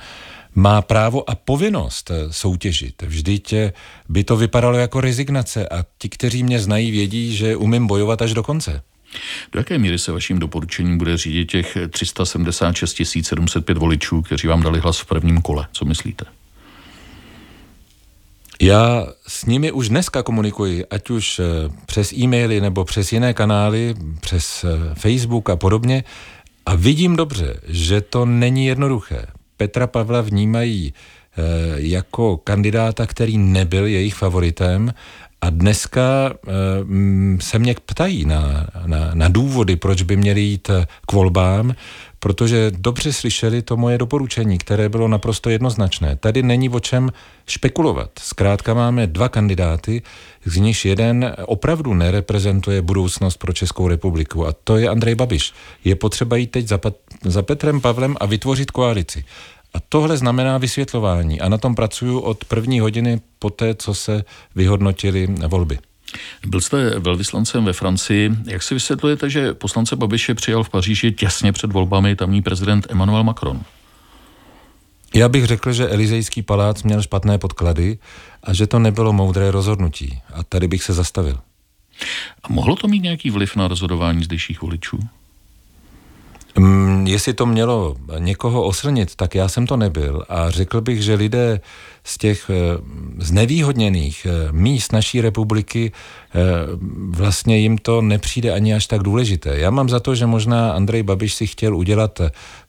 má 0.56 0.82
právo 0.82 1.30
a 1.30 1.36
povinnost 1.36 2.12
eh, 2.12 2.34
soutěžit. 2.34 3.02
Vždyť 3.02 3.54
eh, 3.54 3.74
by 4.10 4.24
to 4.24 4.38
vypadalo 4.38 4.78
jako 4.78 5.02
rezignace 5.02 5.70
a 5.70 5.86
ti, 5.98 6.10
kteří 6.10 6.44
mě 6.44 6.60
znají, 6.60 6.92
vědí, 6.92 7.36
že 7.36 7.56
umím 7.56 7.88
bojovat 7.88 8.22
až 8.22 8.34
do 8.34 8.44
konce. 8.44 8.82
Do 9.52 9.60
jaké 9.60 9.78
míry 9.78 10.00
se 10.00 10.12
vaším 10.12 10.40
doporučením 10.40 10.98
bude 10.98 11.18
řídit 11.18 11.52
těch 11.52 11.78
376 11.90 13.02
705 13.22 13.78
voličů, 13.78 14.22
kteří 14.22 14.48
vám 14.48 14.62
dali 14.64 14.80
hlas 14.80 15.00
v 15.00 15.06
prvním 15.06 15.42
kole? 15.42 15.68
Co 15.72 15.86
myslíte? 15.86 16.26
Já 18.68 19.08
s 19.28 19.46
nimi 19.46 19.72
už 19.72 19.90
dneska 19.90 20.24
komunikuji, 20.24 20.86
ať 20.86 21.10
už 21.10 21.40
eh, 21.40 21.44
přes 21.86 22.14
e-maily 22.14 22.62
nebo 22.62 22.84
přes 22.84 23.14
jiné 23.14 23.34
kanály, 23.34 23.96
přes 24.20 24.66
Facebook 24.94 25.50
a 25.50 25.56
podobně. 25.56 26.04
A 26.66 26.76
vidím 26.76 27.16
dobře, 27.16 27.60
že 27.68 28.02
to 28.02 28.26
není 28.26 28.66
jednoduché. 28.66 29.26
Petra 29.58 29.88
Pavla 29.88 30.22
vnímají 30.22 30.94
eh, 30.94 31.42
jako 31.76 32.38
kandidáta, 32.38 33.06
který 33.06 33.38
nebyl 33.38 33.86
jejich 33.86 34.16
favoritem 34.16 34.94
a 35.42 35.50
dneska 35.50 36.34
eh, 36.34 36.52
se 37.40 37.60
mě 37.60 37.76
ptají 37.86 38.26
na, 38.26 38.68
na, 38.86 39.12
na 39.14 39.28
důvody, 39.28 39.76
proč 39.76 40.02
by 40.02 40.18
měli 40.18 40.42
jít 40.42 40.70
eh, 40.70 40.88
k 41.06 41.14
volbám, 41.14 41.76
protože 42.20 42.72
dobře 42.78 43.14
slyšeli 43.14 43.62
to 43.62 43.78
moje 43.78 43.98
doporučení, 43.98 44.58
které 44.58 44.90
bylo 44.90 45.08
naprosto 45.08 45.50
jednoznačné. 45.50 46.16
Tady 46.16 46.44
není 46.44 46.70
o 46.70 46.80
čem 46.80 47.12
špekulovat. 47.48 48.12
Zkrátka 48.20 48.74
máme 48.74 49.08
dva 49.08 49.30
kandidáty, 49.30 50.02
z 50.46 50.58
nichž 50.58 50.86
jeden 50.86 51.36
opravdu 51.46 51.94
nereprezentuje 51.94 52.82
budoucnost 52.82 53.38
pro 53.38 53.54
Českou 53.54 53.88
republiku 53.88 54.48
a 54.48 54.54
to 54.64 54.78
je 54.78 54.90
Andrej 54.90 55.16
Babiš. 55.16 55.54
Je 55.84 55.96
potřeba 55.96 56.38
jít 56.38 56.52
teď 56.52 56.68
za, 56.68 56.80
za 57.24 57.42
Petrem 57.42 57.82
Pavlem 57.82 58.16
a 58.20 58.26
vytvořit 58.26 58.72
koalici. 58.72 59.26
A 59.74 59.78
tohle 59.90 60.18
znamená 60.18 60.58
vysvětlování 60.58 61.42
a 61.42 61.50
na 61.50 61.58
tom 61.58 61.76
pracuju 61.76 62.20
od 62.20 62.46
první 62.46 62.80
hodiny 62.80 63.22
po 63.40 63.50
té, 63.50 63.76
co 63.76 63.94
se 63.94 64.24
vyhodnotili 64.56 65.28
volby. 65.48 65.80
Byl 66.48 66.62
jste 66.62 67.00
velvyslancem 67.00 67.66
ve 67.66 67.74
Francii. 67.74 68.32
Jak 68.46 68.64
si 68.64 68.74
vysvětlujete, 68.74 69.30
že 69.30 69.54
poslance 69.54 69.96
Babiše 69.96 70.36
přijal 70.36 70.64
v 70.64 70.70
Paříži 70.70 71.12
těsně 71.12 71.52
před 71.52 71.72
volbami 71.72 72.16
tamní 72.16 72.42
prezident 72.42 72.88
Emmanuel 72.90 73.24
Macron? 73.24 73.62
Já 75.16 75.30
bych 75.30 75.46
řekl, 75.46 75.74
že 75.74 75.90
Elizejský 75.90 76.42
palác 76.42 76.84
měl 76.84 77.02
špatné 77.02 77.38
podklady 77.38 77.98
a 78.44 78.54
že 78.54 78.68
to 78.68 78.80
nebylo 78.80 79.14
moudré 79.14 79.52
rozhodnutí. 79.52 80.22
A 80.34 80.44
tady 80.44 80.68
bych 80.68 80.84
se 80.84 80.94
zastavil. 80.94 81.40
A 82.44 82.48
mohlo 82.50 82.76
to 82.76 82.88
mít 82.88 83.04
nějaký 83.04 83.30
vliv 83.30 83.56
na 83.56 83.68
rozhodování 83.68 84.24
zdejších 84.24 84.62
voličů? 84.62 85.00
Mm, 86.60 87.08
jestli 87.08 87.34
to 87.34 87.46
mělo 87.46 87.96
někoho 88.20 88.64
osrnit, 88.64 89.16
tak 89.16 89.36
já 89.36 89.48
jsem 89.48 89.68
to 89.68 89.78
nebyl 89.78 90.24
a 90.30 90.50
řekl 90.50 90.82
bych, 90.82 91.04
že 91.04 91.14
lidé 91.14 91.62
z 92.04 92.18
těch 92.18 92.50
eh, 92.50 92.54
znevýhodněných 93.18 94.28
eh, 94.30 94.52
míst 94.52 94.94
naší 94.94 95.22
republiky 95.22 95.92
eh, 95.92 96.40
vlastně 97.10 97.58
jim 97.58 97.78
to 97.78 98.02
nepřijde 98.02 98.52
ani 98.52 98.74
až 98.74 98.88
tak 98.88 99.04
důležité. 99.04 99.60
Já 99.60 99.70
mám 99.70 99.90
za 99.90 100.00
to, 100.00 100.16
že 100.16 100.26
možná 100.26 100.72
Andrej 100.72 101.04
Babiš 101.04 101.34
si 101.34 101.48
chtěl 101.48 101.76
udělat 101.76 102.22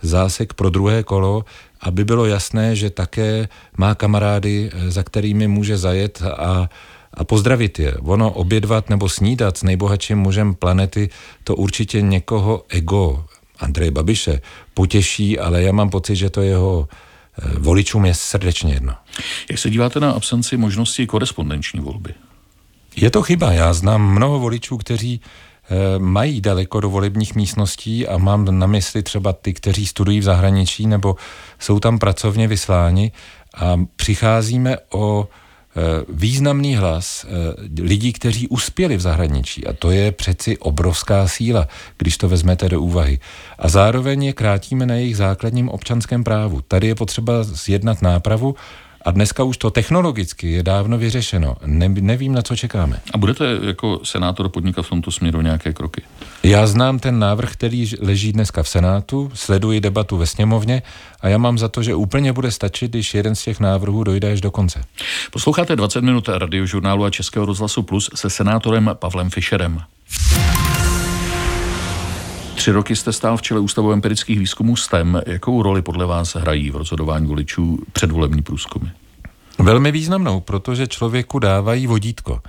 zásek 0.02 0.52
pro 0.52 0.71
druhé 0.71 1.02
kolo, 1.02 1.45
aby 1.80 2.04
bylo 2.04 2.26
jasné, 2.26 2.76
že 2.76 2.90
také 2.90 3.49
má 3.76 3.95
kamarády, 3.95 4.71
za 4.88 5.02
kterými 5.02 5.49
může 5.49 5.76
zajet 5.76 6.23
a 6.37 6.68
a 7.14 7.25
pozdravit 7.25 7.78
je. 7.78 7.95
Ono 7.95 8.30
obědvat 8.30 8.90
nebo 8.90 9.09
snídat 9.09 9.57
s 9.57 9.62
nejbohatším 9.62 10.18
mužem 10.18 10.54
planety, 10.54 11.11
to 11.45 11.57
určitě 11.57 12.02
někoho 12.02 12.64
ego 12.68 13.25
Andreje 13.60 13.90
Babiše 13.90 14.40
potěší, 14.74 15.38
ale 15.38 15.62
já 15.62 15.72
mám 15.72 15.90
pocit, 15.90 16.16
že 16.16 16.30
to 16.30 16.42
jeho 16.42 16.88
eh, 16.88 17.58
voličům 17.58 18.04
je 18.04 18.14
srdečně 18.14 18.74
jedno. 18.74 18.94
Jak 19.50 19.58
se 19.58 19.70
díváte 19.70 20.00
na 20.00 20.10
absenci 20.10 20.56
možnosti 20.56 21.06
korespondenční 21.06 21.80
volby? 21.80 22.14
Je 22.96 23.10
to 23.10 23.22
chyba. 23.22 23.52
Já 23.52 23.72
znám 23.72 24.12
mnoho 24.12 24.38
voličů, 24.38 24.76
kteří 24.76 25.20
eh, 25.20 25.98
mají 25.98 26.40
daleko 26.40 26.80
do 26.80 26.90
volebních 26.90 27.34
místností 27.34 28.06
a 28.06 28.18
mám 28.18 28.58
na 28.58 28.66
mysli 28.66 29.02
třeba 29.02 29.32
ty, 29.32 29.54
kteří 29.54 29.86
studují 29.86 30.20
v 30.20 30.22
zahraničí 30.22 30.86
nebo 30.86 31.16
jsou 31.58 31.80
tam 31.80 31.98
pracovně 31.98 32.48
vysláni 32.48 33.12
a 33.54 33.80
přicházíme 33.96 34.76
o 34.90 35.28
významný 36.08 36.76
hlas 36.76 37.26
eh, 37.28 37.82
lidí, 37.82 38.12
kteří 38.12 38.49
uspěli 38.49 38.97
v 38.97 39.00
zahraničí. 39.00 39.66
A 39.66 39.73
to 39.73 39.90
je 39.90 40.12
přeci 40.12 40.58
obrovská 40.58 41.28
síla, 41.28 41.68
když 41.99 42.16
to 42.16 42.28
vezmete 42.28 42.68
do 42.68 42.80
úvahy. 42.80 43.18
A 43.58 43.68
zároveň 43.68 44.23
je 44.23 44.32
krátíme 44.32 44.87
na 44.87 44.94
jejich 44.94 45.16
základním 45.16 45.68
občanském 45.68 46.25
právu. 46.25 46.61
Tady 46.68 46.87
je 46.87 46.94
potřeba 46.94 47.42
zjednat 47.42 48.02
nápravu 48.02 48.54
a 49.02 49.11
dneska 49.11 49.45
už 49.45 49.57
to 49.57 49.71
technologicky 49.71 50.52
je 50.52 50.62
dávno 50.62 50.99
vyřešeno. 50.99 51.57
Ne, 51.67 51.88
nevím, 51.88 52.33
na 52.33 52.43
co 52.43 52.57
čekáme. 52.57 53.00
A 53.14 53.19
budete 53.19 53.59
jako 53.62 54.00
senátor 54.05 54.49
podnikat 54.49 54.87
v 54.87 54.88
tomto 54.88 55.11
směru 55.11 55.40
nějaké 55.40 55.73
kroky? 55.73 56.02
Já 56.43 56.67
znám 56.67 56.99
ten 56.99 57.19
návrh, 57.19 57.52
který 57.52 57.90
leží 58.00 58.33
dneska 58.33 58.62
v 58.62 58.69
Senátu, 58.69 59.31
sleduji 59.35 59.81
debatu 59.81 60.17
ve 60.17 60.26
sněmovně 60.26 60.83
a 61.21 61.28
já 61.28 61.38
mám 61.38 61.59
za 61.59 61.69
to, 61.69 61.83
že 61.83 61.95
úplně 61.95 62.33
bude 62.33 62.50
stačit, 62.50 62.90
když 62.90 63.14
jeden 63.14 63.35
z 63.35 63.43
těch 63.43 63.61
návrhů 63.61 64.05
dojde 64.05 64.33
až 64.33 64.40
do 64.40 64.50
konce. 64.50 64.81
Posloucháte 65.31 65.76
20 65.76 66.00
minut 66.00 66.28
radiožurnálu 66.28 67.05
a 67.05 67.11
Českého 67.11 67.47
rozhlasu 67.47 67.83
Plus 67.83 68.11
se 68.14 68.31
senátorem 68.31 68.90
Pavlem 68.95 69.31
Fischerem. 69.31 69.81
Tři 72.68 72.72
roky 72.72 72.96
jste 72.96 73.12
stál 73.12 73.37
v 73.37 73.42
čele 73.42 73.60
Ústavu 73.60 73.92
empirických 73.92 74.38
výzkumů 74.38 74.76
STEM. 74.76 75.22
Jakou 75.26 75.62
roli 75.62 75.82
podle 75.82 76.06
vás 76.06 76.34
hrají 76.34 76.70
v 76.70 76.76
rozhodování 76.76 77.26
voličů 77.26 77.78
předvolební 77.92 78.42
průzkumy? 78.42 78.88
Velmi 79.58 79.92
významnou, 79.92 80.40
protože 80.40 80.87
člověku 80.87 81.38
dávají 81.38 81.87
vodítko. 81.87 82.40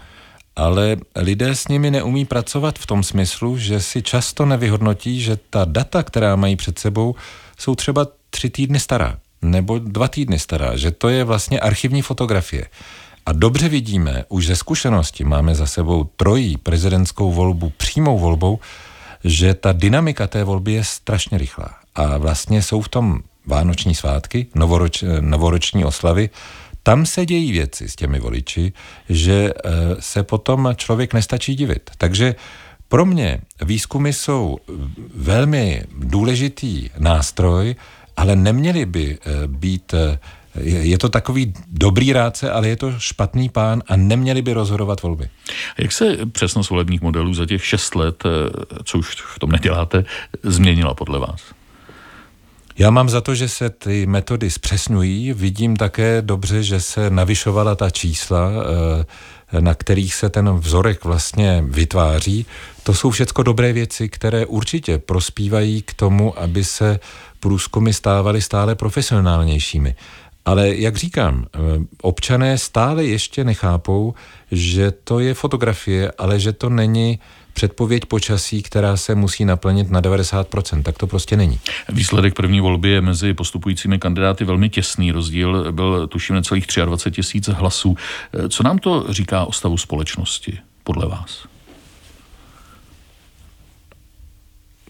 Ale 0.56 0.98
lidé 1.16 1.56
s 1.56 1.68
nimi 1.68 1.92
neumí 1.92 2.26
pracovat 2.26 2.80
v 2.80 2.86
tom 2.86 3.04
smyslu, 3.04 3.58
že 3.58 3.82
si 3.82 4.02
často 4.02 4.46
nevyhodnotí, 4.46 5.22
že 5.22 5.38
ta 5.50 5.66
data, 5.66 6.04
která 6.04 6.36
mají 6.36 6.56
před 6.56 6.80
sebou, 6.80 7.16
jsou 7.58 7.76
třeba 7.76 8.08
tři 8.30 8.50
týdny 8.50 8.80
stará 8.80 9.18
nebo 9.42 9.80
dva 9.80 10.08
týdny 10.08 10.40
stará, 10.40 10.78
že 10.78 10.92
to 10.92 11.10
je 11.10 11.24
vlastně 11.24 11.60
archivní 11.60 12.02
fotografie. 12.02 12.66
A 13.26 13.32
dobře 13.32 13.70
vidíme, 13.70 14.24
už 14.30 14.48
ze 14.48 14.56
zkušenosti 14.56 15.24
máme 15.24 15.56
za 15.56 15.66
sebou 15.66 16.04
trojí 16.04 16.58
prezidentskou 16.58 17.32
volbu 17.32 17.72
přímou 17.78 18.20
volbou, 18.20 18.60
že 19.24 19.54
ta 19.54 19.72
dynamika 19.72 20.28
té 20.28 20.44
volby 20.44 20.72
je 20.72 20.84
strašně 20.84 21.38
rychlá. 21.38 21.76
A 21.96 22.18
vlastně 22.18 22.62
jsou 22.62 22.82
v 22.82 22.90
tom 22.90 23.20
vánoční 23.46 23.96
svátky, 23.96 24.48
novoroč, 24.56 25.04
novoroční 25.20 25.86
oslavy, 25.86 26.30
tam 26.84 27.06
se 27.06 27.26
dějí 27.26 27.52
věci 27.52 27.90
s 27.90 27.96
těmi 27.96 28.20
voliči, 28.20 28.74
že 29.10 29.54
eh, 29.54 29.72
se 30.00 30.24
potom 30.24 30.74
člověk 30.76 31.14
nestačí 31.14 31.56
divit. 31.56 31.90
Takže 31.98 32.36
pro 32.88 33.06
mě 33.06 33.42
výzkumy 33.62 34.14
jsou 34.14 34.58
velmi 35.14 35.84
důležitý 35.98 36.90
nástroj, 36.98 37.76
ale 38.18 38.36
neměli 38.36 38.86
by 38.86 39.18
eh, 39.22 39.48
být 39.48 39.94
eh, 40.60 40.64
je 40.64 40.98
to 40.98 41.10
takový 41.10 41.54
dobrý 41.68 42.14
rádce, 42.14 42.52
ale 42.52 42.68
je 42.68 42.76
to 42.76 42.94
špatný 42.98 43.50
pán 43.50 43.84
a 43.88 43.96
neměli 43.96 44.42
by 44.42 44.54
rozhodovat 44.54 45.02
volby. 45.02 45.30
Jak 45.78 45.92
se 45.92 46.18
přesnost 46.32 46.70
volebních 46.70 47.02
modelů 47.02 47.34
za 47.34 47.46
těch 47.46 47.66
šest 47.66 47.96
let, 47.96 48.24
eh, 48.26 48.30
co 48.84 48.98
už 48.98 49.16
v 49.36 49.40
tom 49.40 49.52
neděláte, 49.52 50.06
změnila 50.44 50.94
podle 50.94 51.20
vás? 51.20 51.42
Já 52.78 52.90
mám 52.90 53.10
za 53.10 53.22
to, 53.22 53.36
že 53.36 53.50
se 53.50 53.70
ty 53.70 54.06
metody 54.06 54.52
zpřesňují. 54.52 55.34
Vidím 55.34 55.76
také 55.76 56.22
dobře, 56.22 56.64
že 56.64 56.82
se 56.82 57.10
navyšovala 57.10 57.76
ta 57.76 57.90
čísla, 57.90 58.50
na 59.60 59.74
kterých 59.74 60.14
se 60.14 60.30
ten 60.30 60.50
vzorek 60.50 61.06
vlastně 61.06 61.64
vytváří. 61.68 62.46
To 62.84 62.94
jsou 62.94 63.10
všechno 63.10 63.44
dobré 63.44 63.74
věci, 63.74 64.10
které 64.10 64.46
určitě 64.46 64.98
prospívají 64.98 65.82
k 65.82 65.94
tomu, 65.94 66.40
aby 66.40 66.64
se 66.64 67.00
průzkumy 67.40 67.94
stávaly 67.94 68.42
stále 68.42 68.76
profesionálnějšími. 68.76 69.96
Ale 70.46 70.76
jak 70.76 70.96
říkám, 70.96 71.46
eh, 71.46 71.60
občané 72.02 72.58
stále 72.58 73.06
ještě 73.06 73.44
nechápou, 73.44 74.14
že 74.52 74.92
to 74.92 75.20
je 75.20 75.34
fotografie, 75.34 76.12
ale 76.18 76.40
že 76.40 76.54
to 76.54 76.70
není 76.70 77.20
předpověď 77.54 78.06
počasí, 78.06 78.64
která 78.64 78.98
se 78.98 79.16
musí 79.16 79.46
naplnit 79.46 79.92
na 79.92 80.02
90%. 80.02 80.84
Tak 80.84 80.98
to 80.98 81.08
prostě 81.08 81.38
není. 81.38 81.60
Výsledek 81.90 82.34
první 82.34 82.62
volby 82.62 82.90
je 82.90 83.02
mezi 83.02 83.34
postupujícími 83.34 84.00
kandidáty 84.00 84.46
velmi 84.46 84.70
těsný. 84.70 85.12
Rozdíl 85.12 85.72
byl 85.72 86.08
tuším 86.08 86.36
necelých 86.36 86.66
23 86.86 87.16
tisíc 87.16 87.48
hlasů. 87.48 87.96
Eh, 88.34 88.50
co 88.50 88.64
nám 88.64 88.78
to 88.78 89.06
říká 89.10 89.46
o 89.46 89.52
stavu 89.52 89.78
společnosti, 89.78 90.60
podle 90.84 91.08
vás? 91.08 91.48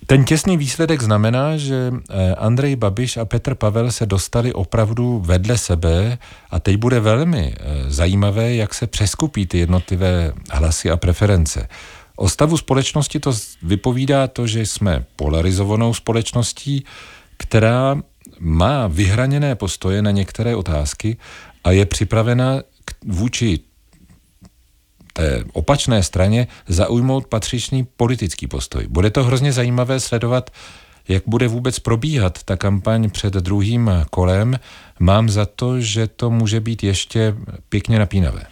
Ten 0.09 0.25
těsný 0.25 0.57
výsledek 0.57 1.01
znamená, 1.01 1.57
že 1.57 1.93
eh, 1.93 2.35
Andrej 2.35 2.75
Babiš 2.75 3.17
a 3.17 3.25
Petr 3.25 3.55
Pavel 3.55 3.91
se 3.91 4.05
dostali 4.05 4.53
opravdu 4.53 5.19
vedle 5.25 5.57
sebe 5.57 6.17
a 6.49 6.59
teď 6.59 6.77
bude 6.77 6.99
velmi 6.99 7.53
eh, 7.53 7.91
zajímavé, 7.91 8.55
jak 8.55 8.73
se 8.73 8.87
přeskupí 8.87 9.45
ty 9.45 9.57
jednotlivé 9.57 10.33
hlasy 10.51 10.91
a 10.91 10.97
preference. 10.97 11.67
O 12.15 12.29
stavu 12.29 12.57
společnosti 12.57 13.19
to 13.19 13.33
vypovídá 13.61 14.27
to, 14.27 14.47
že 14.47 14.65
jsme 14.65 15.05
polarizovanou 15.15 15.93
společností, 15.93 16.85
která 17.37 18.01
má 18.39 18.87
vyhraněné 18.87 19.55
postoje 19.55 20.01
na 20.01 20.11
některé 20.11 20.55
otázky 20.55 21.17
a 21.63 21.71
je 21.71 21.85
připravena 21.85 22.61
vůči 23.05 23.59
té 25.13 25.43
opačné 25.53 26.03
straně 26.03 26.47
zaujmout 26.67 27.27
patřičný 27.27 27.87
politický 27.97 28.47
postoj. 28.47 28.87
Bude 28.89 29.09
to 29.09 29.23
hrozně 29.23 29.53
zajímavé 29.53 29.99
sledovat, 29.99 30.49
jak 31.07 31.23
bude 31.27 31.47
vůbec 31.47 31.79
probíhat 31.79 32.43
ta 32.43 32.57
kampaň 32.57 33.09
před 33.09 33.33
druhým 33.33 33.91
kolem. 34.09 34.59
Mám 34.99 35.29
za 35.29 35.45
to, 35.45 35.81
že 35.81 36.07
to 36.07 36.29
může 36.29 36.59
být 36.59 36.83
ještě 36.83 37.35
pěkně 37.69 37.99
napínavé. 37.99 38.43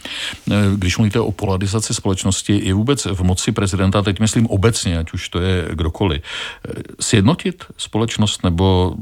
Když 0.76 0.98
mluvíte 0.98 1.20
o 1.20 1.32
polarizaci 1.32 1.94
společnosti, 1.94 2.62
je 2.64 2.74
vůbec 2.74 3.06
v 3.06 3.22
moci 3.24 3.52
prezidenta, 3.52 4.02
teď 4.02 4.20
myslím 4.20 4.48
obecně, 4.48 5.00
ať 5.00 5.14
už 5.14 5.30
to 5.30 5.40
je 5.40 5.68
kdokoliv, 5.74 6.22
sjednotit 7.02 7.66
společnost 7.78 8.44
nebo 8.44 8.96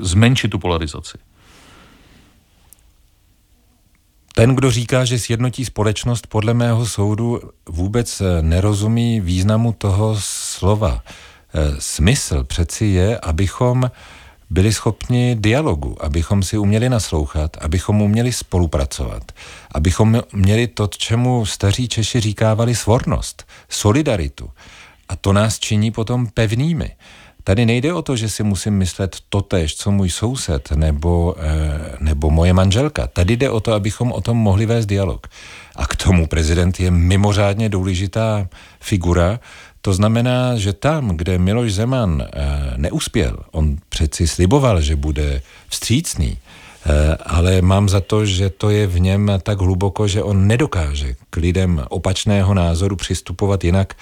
zmenšit 0.00 0.48
tu 0.48 0.58
polarizaci? 0.58 1.18
Ten, 4.38 4.54
kdo 4.54 4.70
říká, 4.70 5.04
že 5.04 5.18
sjednotí 5.18 5.64
společnost, 5.64 6.26
podle 6.26 6.54
mého 6.54 6.86
soudu 6.86 7.40
vůbec 7.68 8.20
eh, 8.20 8.42
nerozumí 8.42 9.20
významu 9.20 9.72
toho 9.72 10.16
slova. 10.18 11.02
Eh, 11.54 11.76
smysl 11.78 12.44
přeci 12.44 12.84
je, 12.84 13.18
abychom 13.18 13.90
byli 14.50 14.72
schopni 14.72 15.36
dialogu, 15.40 16.04
abychom 16.04 16.42
si 16.42 16.58
uměli 16.58 16.88
naslouchat, 16.88 17.56
abychom 17.60 18.02
uměli 18.02 18.32
spolupracovat, 18.32 19.32
abychom 19.72 20.22
měli 20.32 20.66
to, 20.66 20.86
čemu 20.86 21.46
staří 21.46 21.88
Češi 21.88 22.20
říkávali 22.20 22.74
svornost, 22.74 23.44
solidaritu. 23.68 24.50
A 25.08 25.16
to 25.16 25.32
nás 25.32 25.58
činí 25.58 25.90
potom 25.90 26.26
pevnými. 26.26 26.96
Tady 27.46 27.66
nejde 27.66 27.92
o 27.92 28.02
to, 28.02 28.16
že 28.16 28.28
si 28.28 28.42
musím 28.42 28.74
myslet 28.74 29.16
totež, 29.28 29.76
co 29.76 29.90
můj 29.90 30.10
soused 30.10 30.70
nebo, 30.70 31.34
eh, 31.38 31.96
nebo 32.00 32.30
moje 32.30 32.52
manželka. 32.52 33.06
Tady 33.06 33.36
jde 33.36 33.50
o 33.50 33.60
to, 33.60 33.72
abychom 33.72 34.12
o 34.12 34.20
tom 34.20 34.36
mohli 34.36 34.66
vést 34.66 34.86
dialog. 34.86 35.26
A 35.76 35.86
k 35.86 35.96
tomu 35.96 36.26
prezident 36.26 36.80
je 36.80 36.90
mimořádně 36.90 37.68
důležitá 37.68 38.48
figura. 38.80 39.40
To 39.80 39.94
znamená, 39.94 40.56
že 40.56 40.72
tam, 40.72 41.08
kde 41.08 41.38
Miloš 41.38 41.72
Zeman 41.72 42.22
eh, 42.22 42.28
neuspěl, 42.76 43.38
on 43.50 43.76
přeci 43.88 44.28
sliboval, 44.28 44.80
že 44.80 44.96
bude 44.96 45.42
vstřícný, 45.68 46.38
ale 47.26 47.62
mám 47.62 47.88
za 47.88 48.00
to, 48.00 48.26
že 48.26 48.50
to 48.50 48.70
je 48.70 48.86
v 48.86 49.00
něm 49.00 49.32
tak 49.42 49.60
hluboko, 49.60 50.08
že 50.08 50.22
on 50.22 50.46
nedokáže 50.46 51.14
k 51.30 51.36
lidem 51.36 51.82
opačného 51.88 52.54
názoru 52.54 52.96
přistupovat 52.96 53.64
jinak 53.64 53.94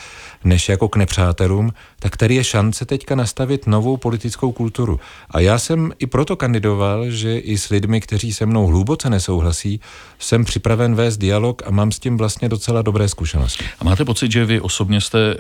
než 0.44 0.68
jako 0.68 0.88
k 0.88 0.97
nepřátelům, 0.97 1.73
tak 1.99 2.16
tady 2.16 2.35
je 2.35 2.44
šance 2.44 2.85
teďka 2.85 3.14
nastavit 3.14 3.66
novou 3.66 3.97
politickou 3.97 4.53
kulturu. 4.53 5.01
A 5.31 5.40
já 5.40 5.59
jsem 5.59 5.92
i 5.99 6.07
proto 6.07 6.37
kandidoval, 6.37 7.11
že 7.11 7.38
i 7.38 7.59
s 7.59 7.68
lidmi, 7.68 8.01
kteří 8.01 8.33
se 8.33 8.47
mnou 8.47 8.66
hluboce 8.66 9.11
nesouhlasí, 9.11 9.81
jsem 10.18 10.44
připraven 10.44 10.94
vést 10.94 11.16
dialog 11.16 11.62
a 11.66 11.70
mám 11.70 11.92
s 11.92 11.99
tím 11.99 12.16
vlastně 12.16 12.49
docela 12.49 12.83
dobré 12.83 13.09
zkušenosti. 13.09 13.64
A 13.81 13.85
máte 13.85 14.05
pocit, 14.05 14.33
že 14.33 14.44
vy 14.44 14.61
osobně 14.61 15.01
jste 15.01 15.18
eh, 15.18 15.37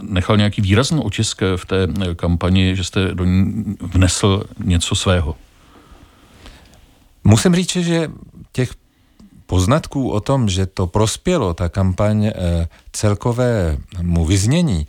nechal 0.00 0.36
nějaký 0.36 0.62
výrazný 0.62 1.00
otisk 1.04 1.42
v 1.56 1.66
té 1.66 1.88
eh, 2.02 2.14
kampani, 2.14 2.76
že 2.76 2.84
jste 2.84 3.14
do 3.14 3.24
ní 3.24 3.64
vnesl 3.80 4.44
něco 4.64 4.94
svého? 4.94 5.34
Musím 7.24 7.54
říct, 7.54 7.70
že 7.70 8.10
těch 8.52 8.70
poznatků 9.46 10.10
o 10.10 10.20
tom, 10.20 10.48
že 10.48 10.66
to 10.66 10.86
prospělo, 10.86 11.54
ta 11.54 11.68
kampaň 11.68 12.26
eh, 12.26 12.32
celkovému 12.92 14.24
vyznění, 14.24 14.86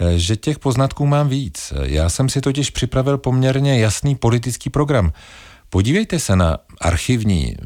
eh, 0.00 0.18
že 0.18 0.36
těch 0.36 0.58
poznatků 0.58 1.06
mám 1.06 1.28
víc. 1.28 1.72
Já 1.82 2.08
jsem 2.08 2.28
si 2.28 2.40
totiž 2.40 2.70
připravil 2.70 3.18
poměrně 3.18 3.80
jasný 3.80 4.14
politický 4.14 4.70
program. 4.70 5.12
Podívejte 5.70 6.18
se 6.18 6.36
na 6.36 6.58
archivní 6.80 7.56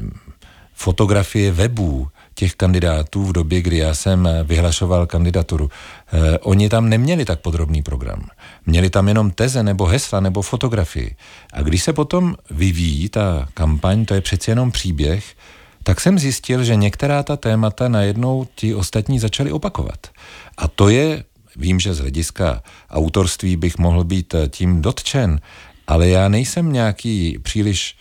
fotografie 0.73 1.51
webů, 1.51 2.07
těch 2.33 2.55
kandidátů 2.55 3.25
v 3.25 3.33
době, 3.33 3.61
kdy 3.61 3.77
já 3.77 3.93
jsem 3.93 4.29
vyhlašoval 4.43 5.05
kandidaturu. 5.07 5.69
Eh, 6.13 6.39
oni 6.39 6.69
tam 6.69 6.89
neměli 6.89 7.25
tak 7.25 7.39
podrobný 7.39 7.81
program. 7.81 8.27
Měli 8.65 8.89
tam 8.89 9.07
jenom 9.07 9.31
teze 9.31 9.63
nebo 9.63 9.85
hesla 9.85 10.19
nebo 10.19 10.41
fotografii. 10.41 11.15
A 11.53 11.61
když 11.61 11.83
se 11.83 11.93
potom 11.93 12.35
vyvíjí 12.51 13.09
ta 13.09 13.47
kampaň, 13.53 14.05
to 14.05 14.13
je 14.13 14.21
přeci 14.21 14.51
jenom 14.51 14.71
příběh, 14.71 15.35
tak 15.83 16.01
jsem 16.01 16.19
zjistil, 16.19 16.63
že 16.63 16.75
některá 16.75 17.23
ta 17.23 17.37
témata 17.37 17.87
najednou 17.87 18.47
ti 18.55 18.75
ostatní 18.75 19.19
začali 19.19 19.51
opakovat. 19.51 20.07
A 20.57 20.67
to 20.67 20.89
je, 20.89 21.23
vím, 21.55 21.79
že 21.79 21.93
z 21.93 21.99
hlediska 21.99 22.63
autorství 22.89 23.55
bych 23.55 23.77
mohl 23.77 24.03
být 24.03 24.35
tím 24.49 24.81
dotčen, 24.81 25.39
ale 25.87 26.07
já 26.07 26.27
nejsem 26.29 26.73
nějaký 26.73 27.39
příliš 27.43 27.97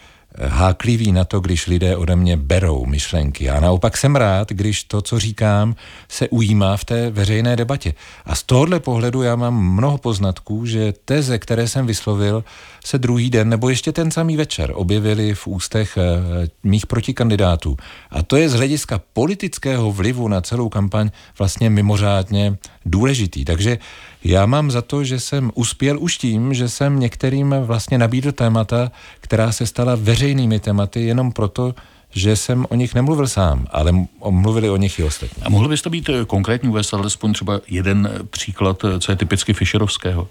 háklivý 0.47 1.13
na 1.13 1.25
to, 1.25 1.41
když 1.41 1.67
lidé 1.67 1.97
ode 1.97 2.17
mě 2.17 2.37
berou 2.37 2.87
myšlenky. 2.87 3.45
Já 3.45 3.61
naopak 3.61 3.97
jsem 3.97 4.17
rád, 4.17 4.49
když 4.49 4.85
to, 4.85 5.03
co 5.03 5.19
říkám, 5.19 5.75
se 6.09 6.29
ujímá 6.29 6.77
v 6.77 6.85
té 6.85 7.11
veřejné 7.11 7.57
debatě. 7.57 7.95
A 8.25 8.35
z 8.35 8.43
tohohle 8.43 8.81
pohledu 8.81 9.23
já 9.23 9.37
mám 9.37 9.75
mnoho 9.75 9.99
poznatků, 9.99 10.67
že 10.67 10.93
teze, 11.05 11.39
které 11.39 11.69
jsem 11.69 11.87
vyslovil, 11.87 12.45
se 12.89 12.99
druhý 12.99 13.31
den 13.31 13.49
nebo 13.49 13.69
ještě 13.69 13.93
ten 13.93 14.11
samý 14.11 14.37
večer 14.37 14.73
objevily 14.75 15.35
v 15.35 15.47
ústech 15.47 15.99
eh, 15.99 16.49
mých 16.65 16.87
protikandidátů. 16.87 17.77
A 18.11 18.23
to 18.23 18.37
je 18.37 18.49
z 18.49 18.55
hlediska 18.55 19.01
politického 19.13 19.93
vlivu 19.93 20.29
na 20.29 20.41
celou 20.41 20.69
kampaň 20.69 21.11
vlastně 21.39 21.71
mimořádně 21.71 22.57
důležitý. 22.87 23.45
Takže 23.45 23.79
já 24.25 24.47
mám 24.47 24.71
za 24.71 24.83
to, 24.83 25.05
že 25.05 25.21
jsem 25.21 25.53
uspěl 25.55 26.01
už 26.01 26.19
tím, 26.19 26.55
že 26.55 26.69
jsem 26.69 27.01
některým 27.01 27.55
vlastně 27.61 27.99
nabídl 27.99 28.33
témata, 28.33 28.93
která 29.21 29.53
se 29.53 29.67
stala 29.67 29.93
veřejnými 29.95 30.61
tématy 30.61 31.05
jenom 31.05 31.33
proto, 31.33 31.75
že 32.11 32.37
jsem 32.37 32.67
o 32.69 32.75
nich 32.75 32.95
nemluvil 32.95 33.29
sám, 33.29 33.67
ale 33.71 33.93
mluvili 34.31 34.71
o 34.71 34.77
nich 34.77 34.99
i 34.99 35.05
ostatní. 35.05 35.43
A 35.43 35.49
mohl 35.49 35.69
byste 35.69 35.91
být 35.91 36.09
eh, 36.09 36.25
konkrétní 36.25 36.69
uvést 36.69 36.95
alespoň 36.95 37.33
třeba 37.33 37.61
jeden 37.69 38.09
eh, 38.09 38.25
příklad, 38.25 38.85
co 38.99 39.13
je 39.13 39.17
typicky 39.17 39.53
Fischerovského? 39.53 40.29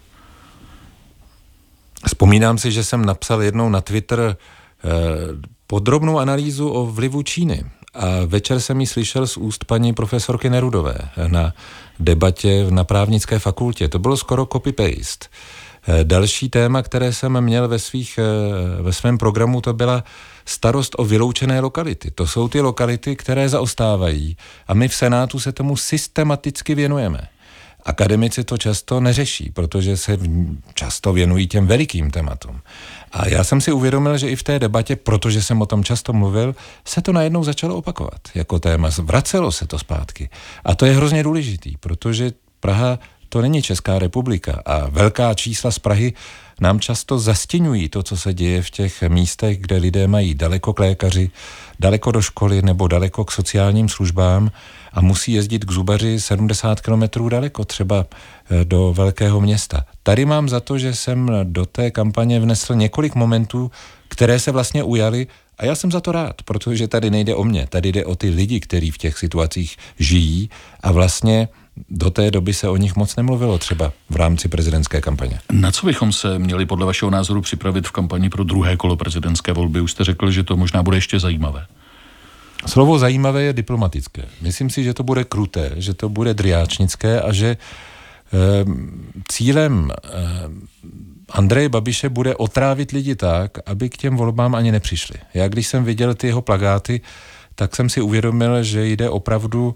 Vzpomínám 2.18 2.58
si, 2.58 2.72
že 2.72 2.84
jsem 2.84 3.06
napsal 3.06 3.42
jednou 3.42 3.70
na 3.70 3.82
Twitter 3.82 4.20
eh, 4.20 4.90
podrobnou 5.68 6.20
analýzu 6.20 6.70
o 6.70 6.86
vlivu 6.86 7.24
Číny. 7.24 7.64
A 7.94 8.06
večer 8.26 8.60
jsem 8.60 8.82
ji 8.82 8.88
slyšel 8.88 9.28
z 9.28 9.38
úst 9.38 9.66
paní 9.66 9.94
profesorky 9.94 10.50
Nerudové 10.50 10.98
na 11.28 11.54
debatě 12.00 12.66
na 12.70 12.84
právnické 12.84 13.40
fakultě. 13.40 13.88
To 13.88 14.00
bylo 14.00 14.18
skoro 14.18 14.46
copy-paste. 14.46 15.28
Další 16.04 16.50
téma, 16.50 16.82
které 16.82 17.14
jsem 17.14 17.42
měl 17.42 17.68
ve, 17.68 17.80
svých, 17.80 18.20
ve 18.82 18.94
svém 18.94 19.18
programu, 19.18 19.62
to 19.62 19.74
byla 19.74 20.04
starost 20.46 20.96
o 20.98 21.06
vyloučené 21.06 21.60
lokality. 21.60 22.12
To 22.12 22.28
jsou 22.28 22.48
ty 22.48 22.62
lokality, 22.62 23.16
které 23.16 23.50
zaostávají 23.50 24.38
a 24.68 24.74
my 24.74 24.88
v 24.88 24.96
Senátu 24.96 25.40
se 25.40 25.52
tomu 25.52 25.78
systematicky 25.78 26.76
věnujeme. 26.76 27.28
Akademici 27.88 28.44
to 28.44 28.58
často 28.58 29.00
neřeší, 29.00 29.52
protože 29.54 29.98
se 29.98 30.18
často 30.74 31.14
věnují 31.14 31.48
těm 31.48 31.68
velikým 31.68 32.12
tématům. 32.12 32.62
A 33.12 33.28
já 33.28 33.44
jsem 33.44 33.62
si 33.62 33.72
uvědomil, 33.72 34.18
že 34.18 34.30
i 34.30 34.36
v 34.36 34.44
té 34.44 34.60
debatě, 34.60 34.96
protože 34.96 35.42
jsem 35.44 35.62
o 35.62 35.66
tom 35.66 35.84
často 35.84 36.14
mluvil, 36.14 36.56
se 36.86 37.02
to 37.02 37.14
najednou 37.14 37.44
začalo 37.44 37.76
opakovat 37.76 38.22
jako 38.36 38.60
téma. 38.60 38.90
Vracelo 39.04 39.52
se 39.52 39.68
to 39.68 39.80
zpátky. 39.80 40.30
A 40.66 40.76
to 40.76 40.86
je 40.86 40.96
hrozně 40.96 41.24
důležitý, 41.24 41.78
protože 41.80 42.32
Praha 42.60 43.00
to 43.30 43.42
není 43.42 43.62
Česká 43.62 44.00
republika 44.00 44.62
a 44.66 44.90
velká 44.90 45.34
čísla 45.34 45.72
z 45.72 45.80
Prahy 45.80 46.14
nám 46.62 46.80
často 46.80 47.20
zastěňují 47.20 47.90
to, 47.90 48.04
co 48.04 48.18
se 48.18 48.34
děje 48.34 48.62
v 48.62 48.70
těch 48.70 49.04
místech, 49.04 49.58
kde 49.58 49.78
lidé 49.78 50.08
mají 50.08 50.36
daleko 50.36 50.74
k 50.74 50.80
lékaři, 50.80 51.32
daleko 51.80 52.12
do 52.12 52.22
školy 52.22 52.62
nebo 52.62 52.88
daleko 52.88 53.26
k 53.26 53.32
sociálním 53.32 53.90
službám 53.90 54.52
a 54.94 55.02
musí 55.02 55.32
jezdit 55.32 55.66
k 55.66 55.72
zubaři 55.72 56.22
70 56.22 56.82
kilometrů 56.82 57.30
daleko, 57.30 57.66
třeba 57.66 58.06
eh, 58.06 58.66
do 58.66 58.94
velkého 58.94 59.42
města. 59.42 59.86
Tady 60.04 60.26
mám 60.26 60.50
za 60.50 60.60
to, 60.60 60.78
že 60.78 60.96
jsem 60.96 61.30
do 61.44 61.66
té 61.66 61.92
kampaně 61.92 62.40
vnesl 62.40 62.76
několik 62.76 63.16
momentů, 63.16 63.72
které 64.08 64.40
se 64.40 64.52
vlastně 64.52 64.84
ujaly 64.84 65.28
a 65.58 65.66
já 65.66 65.76
jsem 65.76 65.92
za 65.92 66.02
to 66.02 66.12
rád, 66.12 66.42
protože 66.42 66.88
tady 66.88 67.10
nejde 67.10 67.36
o 67.36 67.44
mě, 67.44 67.68
tady 67.68 67.92
jde 67.92 68.06
o 68.06 68.16
ty 68.16 68.30
lidi, 68.30 68.60
kteří 68.60 68.92
v 68.92 68.98
těch 68.98 69.18
situacích 69.18 69.78
žijí 70.00 70.50
a 70.84 70.92
vlastně 70.92 71.48
do 71.90 72.10
té 72.10 72.32
doby 72.32 72.54
se 72.54 72.70
o 72.70 72.78
nich 72.78 72.96
moc 72.96 73.16
nemluvilo, 73.16 73.58
třeba 73.58 73.94
v 74.10 74.16
rámci 74.16 74.48
prezidentské 74.48 75.02
kampaně. 75.02 75.40
Na 75.52 75.72
co 75.72 75.86
bychom 75.86 76.14
se 76.14 76.40
měli 76.40 76.66
podle 76.66 76.86
vašeho 76.86 77.12
názoru 77.12 77.42
připravit 77.42 77.88
v 77.88 77.92
kampani 77.92 78.30
pro 78.30 78.44
druhé 78.44 78.78
kolo 78.78 78.96
prezidentské 78.96 79.54
volby? 79.54 79.82
Už 79.82 79.92
jste 79.92 80.04
řekl, 80.04 80.32
že 80.32 80.44
to 80.44 80.58
možná 80.58 80.84
bude 80.84 80.98
ještě 80.98 81.20
zajímavé. 81.20 81.66
Slovo 82.66 83.00
zajímavé 83.00 83.44
je 83.44 83.54
diplomatické. 83.54 84.24
Myslím 84.42 84.70
si, 84.70 84.84
že 84.84 84.94
to 84.94 85.04
bude 85.04 85.24
kruté, 85.24 85.72
že 85.76 85.94
to 85.94 86.10
bude 86.10 86.34
driáčnické 86.34 87.22
a 87.22 87.34
že 87.34 87.48
e, 87.48 87.58
cílem 89.32 89.92
e, 89.92 89.98
Andreje 91.30 91.70
Babiše 91.70 92.10
bude 92.10 92.36
otrávit 92.36 92.92
lidi 92.92 93.16
tak, 93.16 93.58
aby 93.66 93.90
k 93.90 93.98
těm 93.98 94.18
volbám 94.18 94.56
ani 94.56 94.72
nepřišli. 94.72 95.16
Já 95.34 95.48
když 95.48 95.68
jsem 95.68 95.84
viděl 95.84 96.14
ty 96.14 96.28
jeho 96.28 96.42
plagáty, 96.42 97.02
tak 97.56 97.76
jsem 97.76 97.90
si 97.90 98.02
uvědomil, 98.02 98.64
že 98.64 98.88
jde 98.88 99.10
opravdu 99.10 99.76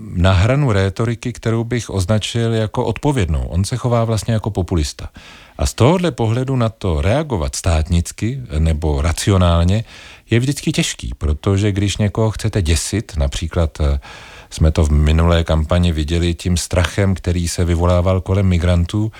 na 0.00 0.32
hranu 0.32 0.72
rétoriky, 0.72 1.32
kterou 1.32 1.64
bych 1.64 1.90
označil 1.90 2.54
jako 2.54 2.84
odpovědnou. 2.84 3.42
On 3.48 3.64
se 3.64 3.76
chová 3.76 4.04
vlastně 4.04 4.34
jako 4.34 4.50
populista. 4.50 5.08
A 5.58 5.66
z 5.66 5.74
tohohle 5.74 6.10
pohledu 6.10 6.56
na 6.56 6.68
to 6.68 7.00
reagovat 7.00 7.56
státnicky 7.56 8.40
nebo 8.58 9.02
racionálně 9.02 9.84
je 10.30 10.40
vždycky 10.40 10.72
těžký, 10.72 11.10
protože 11.18 11.72
když 11.72 11.96
někoho 11.96 12.30
chcete 12.30 12.62
děsit, 12.62 13.12
například 13.16 13.80
eh, 13.80 14.00
jsme 14.50 14.70
to 14.70 14.84
v 14.84 14.90
minulé 14.90 15.44
kampani 15.44 15.92
viděli 15.92 16.34
tím 16.34 16.56
strachem, 16.56 17.14
který 17.14 17.48
se 17.48 17.64
vyvolával 17.64 18.20
kolem 18.20 18.46
migrantů, 18.46 19.12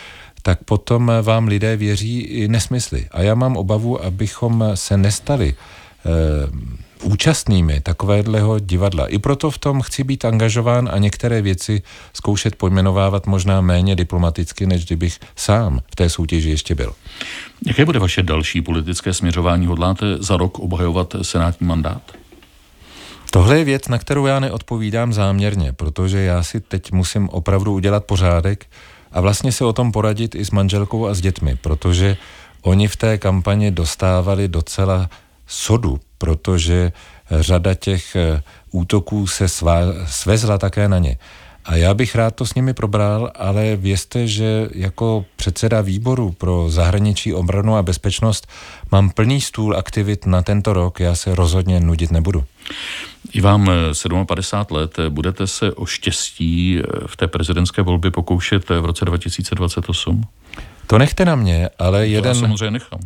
tak 0.43 0.65
potom 0.65 1.13
vám 1.23 1.49
lidé 1.49 1.77
věří 1.77 2.21
i 2.21 2.49
nesmysly. 2.49 3.07
A 3.11 3.23
já 3.23 3.35
mám 3.35 3.57
obavu, 3.57 4.05
abychom 4.05 4.65
se 4.75 4.97
nestali 4.97 5.55
eh, 5.55 6.81
účastnými 7.03 7.81
takovéhleho 7.81 8.59
divadla. 8.59 9.07
I 9.07 9.19
proto 9.19 9.51
v 9.51 9.59
tom 9.59 9.81
chci 9.81 10.05
být 10.05 10.25
angažován 10.25 10.89
a 10.93 10.99
některé 10.99 11.43
věci 11.43 11.83
zkoušet 12.13 12.57
pojmenovávat 12.57 13.27
možná 13.27 13.61
méně 13.61 13.97
diplomaticky, 13.97 14.67
než 14.67 14.85
kdybych 14.87 15.19
sám 15.37 15.81
v 15.93 15.97
té 15.97 16.11
soutěži 16.11 16.51
ještě 16.51 16.75
byl. 16.75 16.93
Jaké 17.67 17.85
bude 17.85 17.99
vaše 17.99 18.23
další 18.23 18.63
politické 18.63 19.15
směřování? 19.15 19.67
Hodláte 19.67 20.07
za 20.21 20.37
rok 20.37 20.59
obhajovat 20.59 21.17
senátní 21.23 21.67
mandát? 21.67 22.03
Tohle 23.31 23.59
je 23.59 23.65
věc, 23.65 23.89
na 23.89 23.99
kterou 23.99 24.27
já 24.27 24.41
neodpovídám 24.41 25.13
záměrně, 25.13 25.73
protože 25.73 26.19
já 26.19 26.43
si 26.43 26.61
teď 26.61 26.93
musím 26.93 27.29
opravdu 27.29 27.73
udělat 27.73 28.05
pořádek 28.05 28.67
a 29.13 29.21
vlastně 29.21 29.53
se 29.53 29.65
o 29.65 29.73
tom 29.73 29.93
poradit 29.93 30.35
i 30.35 30.45
s 30.45 30.51
manželkou 30.51 31.07
a 31.07 31.15
s 31.15 31.21
dětmi, 31.21 31.57
protože 31.57 32.17
oni 32.63 32.89
v 32.89 32.97
té 32.97 33.19
kampani 33.19 33.71
dostávali 33.71 34.49
docela 34.49 35.11
sodu, 35.47 36.01
protože 36.20 36.92
řada 37.30 37.74
těch 37.74 38.16
eh, 38.16 38.42
útoků 38.70 39.26
se 39.26 39.48
svá, 39.48 39.80
svezla 40.06 40.59
také 40.59 40.88
na 40.88 40.98
ně. 40.98 41.18
A 41.64 41.76
já 41.76 41.94
bych 41.94 42.14
rád 42.14 42.35
to 42.35 42.46
s 42.46 42.54
nimi 42.54 42.74
probral, 42.74 43.30
ale 43.35 43.76
vězte, 43.76 44.26
že 44.26 44.68
jako 44.74 45.24
předseda 45.37 45.80
výboru 45.80 46.33
pro 46.33 46.70
zahraničí, 46.70 47.35
obranu 47.35 47.76
a 47.76 47.83
bezpečnost 47.83 48.46
mám 48.92 49.11
plný 49.11 49.40
stůl 49.40 49.76
aktivit 49.76 50.26
na 50.26 50.42
tento 50.42 50.72
rok, 50.72 51.00
já 51.00 51.14
se 51.14 51.35
rozhodně 51.35 51.80
nudit 51.80 52.11
nebudu. 52.11 52.44
I 53.33 53.40
vám 53.40 53.70
57 54.26 54.76
let, 54.76 54.96
budete 55.09 55.46
se 55.46 55.72
o 55.72 55.87
štěstí 55.87 56.83
v 57.06 57.16
té 57.16 57.26
prezidentské 57.26 57.83
volbě 57.83 58.11
pokoušet 58.11 58.68
v 58.68 58.85
roce 58.85 59.04
2028? 59.04 60.24
To 60.90 60.98
nechte 60.98 61.24
na 61.24 61.37
mě, 61.37 61.68
ale 61.79 61.98
to 61.98 62.05
jeden... 62.05 62.29
Já 62.29 62.35
samozřejmě 62.35 62.70
nechám. 62.70 63.00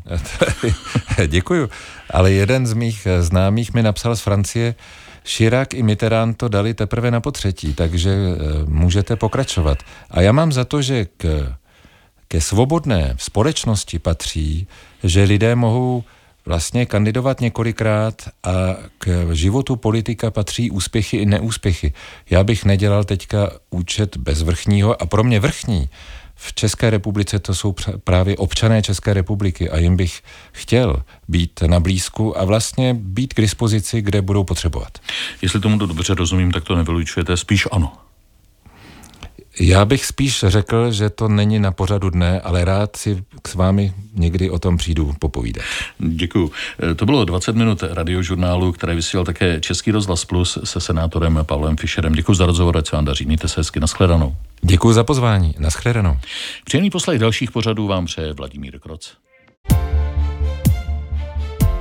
Děkuju. 1.27 1.70
Ale 2.11 2.33
jeden 2.33 2.66
z 2.66 2.73
mých 2.73 3.07
známých 3.20 3.75
mi 3.75 3.83
napsal 3.83 4.16
z 4.16 4.20
Francie, 4.20 4.75
Chirac 5.25 5.68
i 5.75 5.83
Mitterrand 5.83 6.37
to 6.37 6.49
dali 6.49 6.75
teprve 6.75 7.11
na 7.11 7.20
potřetí, 7.20 7.75
takže 7.75 8.11
eh, 8.11 8.37
můžete 8.66 9.16
pokračovat. 9.16 9.79
A 10.11 10.20
já 10.20 10.33
mám 10.33 10.53
za 10.53 10.64
to, 10.64 10.83
že 10.83 11.05
k, 11.16 11.55
ke 12.29 12.40
svobodné 12.40 13.14
společnosti 13.18 13.99
patří, 13.99 14.66
že 15.03 15.23
lidé 15.23 15.55
mohou 15.55 16.05
vlastně 16.47 16.87
kandidovat 16.87 17.40
několikrát 17.40 18.23
a 18.44 18.77
k 18.99 19.29
životu 19.33 19.77
politika 19.77 20.31
patří 20.31 20.70
úspěchy 20.70 21.16
i 21.16 21.27
neúspěchy. 21.27 21.92
Já 22.31 22.44
bych 22.44 22.64
nedělal 22.64 23.05
teďka 23.05 23.51
účet 23.70 24.16
bezvrchního 24.16 25.03
a 25.03 25.07
pro 25.07 25.25
mě 25.25 25.40
vrchní 25.40 25.88
v 26.47 26.55
České 26.55 26.91
republice 26.91 27.39
to 27.39 27.55
jsou 27.55 27.75
právě 28.05 28.37
občané 28.37 28.83
České 28.83 29.15
republiky 29.15 29.71
a 29.71 29.79
jim 29.79 29.97
bych 29.97 30.23
chtěl 30.53 31.03
být 31.29 31.63
na 31.67 31.81
blízku 31.81 32.39
a 32.39 32.45
vlastně 32.45 32.95
být 32.95 33.35
k 33.35 33.41
dispozici, 33.41 34.03
kde 34.03 34.23
budou 34.23 34.45
potřebovat. 34.45 34.99
Jestli 35.43 35.61
tomu 35.61 35.79
to 35.79 35.87
dobře 35.87 36.15
rozumím, 36.15 36.53
tak 36.53 36.65
to 36.65 36.77
nevylučujete, 36.77 37.37
spíš 37.37 37.69
ano. 37.73 37.93
Já 39.61 39.85
bych 39.85 40.07
spíš 40.07 40.45
řekl, 40.49 40.93
že 40.93 41.11
to 41.11 41.29
není 41.29 41.59
na 41.59 41.73
pořadu 41.73 42.11
dne, 42.11 42.40
ale 42.40 42.64
rád 42.64 42.97
si 42.97 43.25
s 43.47 43.55
vámi 43.55 43.93
někdy 44.14 44.51
o 44.51 44.59
tom 44.59 44.77
přijdu 44.77 45.14
popovídat. 45.19 45.64
Děkuji. 45.99 46.51
To 46.97 47.07
bylo 47.07 47.25
20 47.25 47.57
minut 47.57 47.83
radiožurnálu, 47.83 48.73
které 48.73 48.95
vysílal 48.95 49.25
také 49.25 49.61
Český 49.61 49.90
rozhlas 49.90 50.25
Plus 50.25 50.59
se 50.64 50.81
senátorem 50.81 51.40
Pavlem 51.43 51.77
Fischerem. 51.77 52.12
Děkuji 52.12 52.35
za 52.35 52.47
rozhovor, 52.47 52.77
ať 52.77 52.88
se 52.88 52.97
vám 52.97 53.05
daří. 53.05 53.25
Mějte 53.25 53.49
se 53.49 53.61
hezky. 53.61 53.81
Naschledanou. 53.81 54.37
Děkuji 54.62 54.93
za 54.93 55.05
pozvání. 55.05 55.55
Naschledanou. 55.59 56.17
Příjemný 56.64 56.90
poslech 56.90 57.19
dalších 57.19 57.51
pořadů 57.51 57.87
vám 57.87 58.05
přeje 58.05 58.33
Vladimír 58.33 58.79
Kroc. 58.79 59.12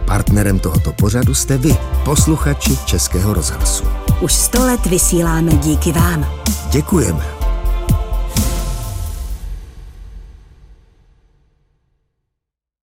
Partnerem 0.06 0.60
tohoto 0.60 0.94
pořadu 0.94 1.34
jste 1.34 1.58
vy, 1.58 1.78
posluchači 2.06 2.78
Českého 2.86 3.34
rozhlasu. 3.34 3.84
Už 4.22 4.34
sto 4.34 4.66
let 4.66 4.86
vysíláme 4.86 5.52
díky 5.52 5.92
vám. 5.92 6.26
Děkujeme. 6.72 7.43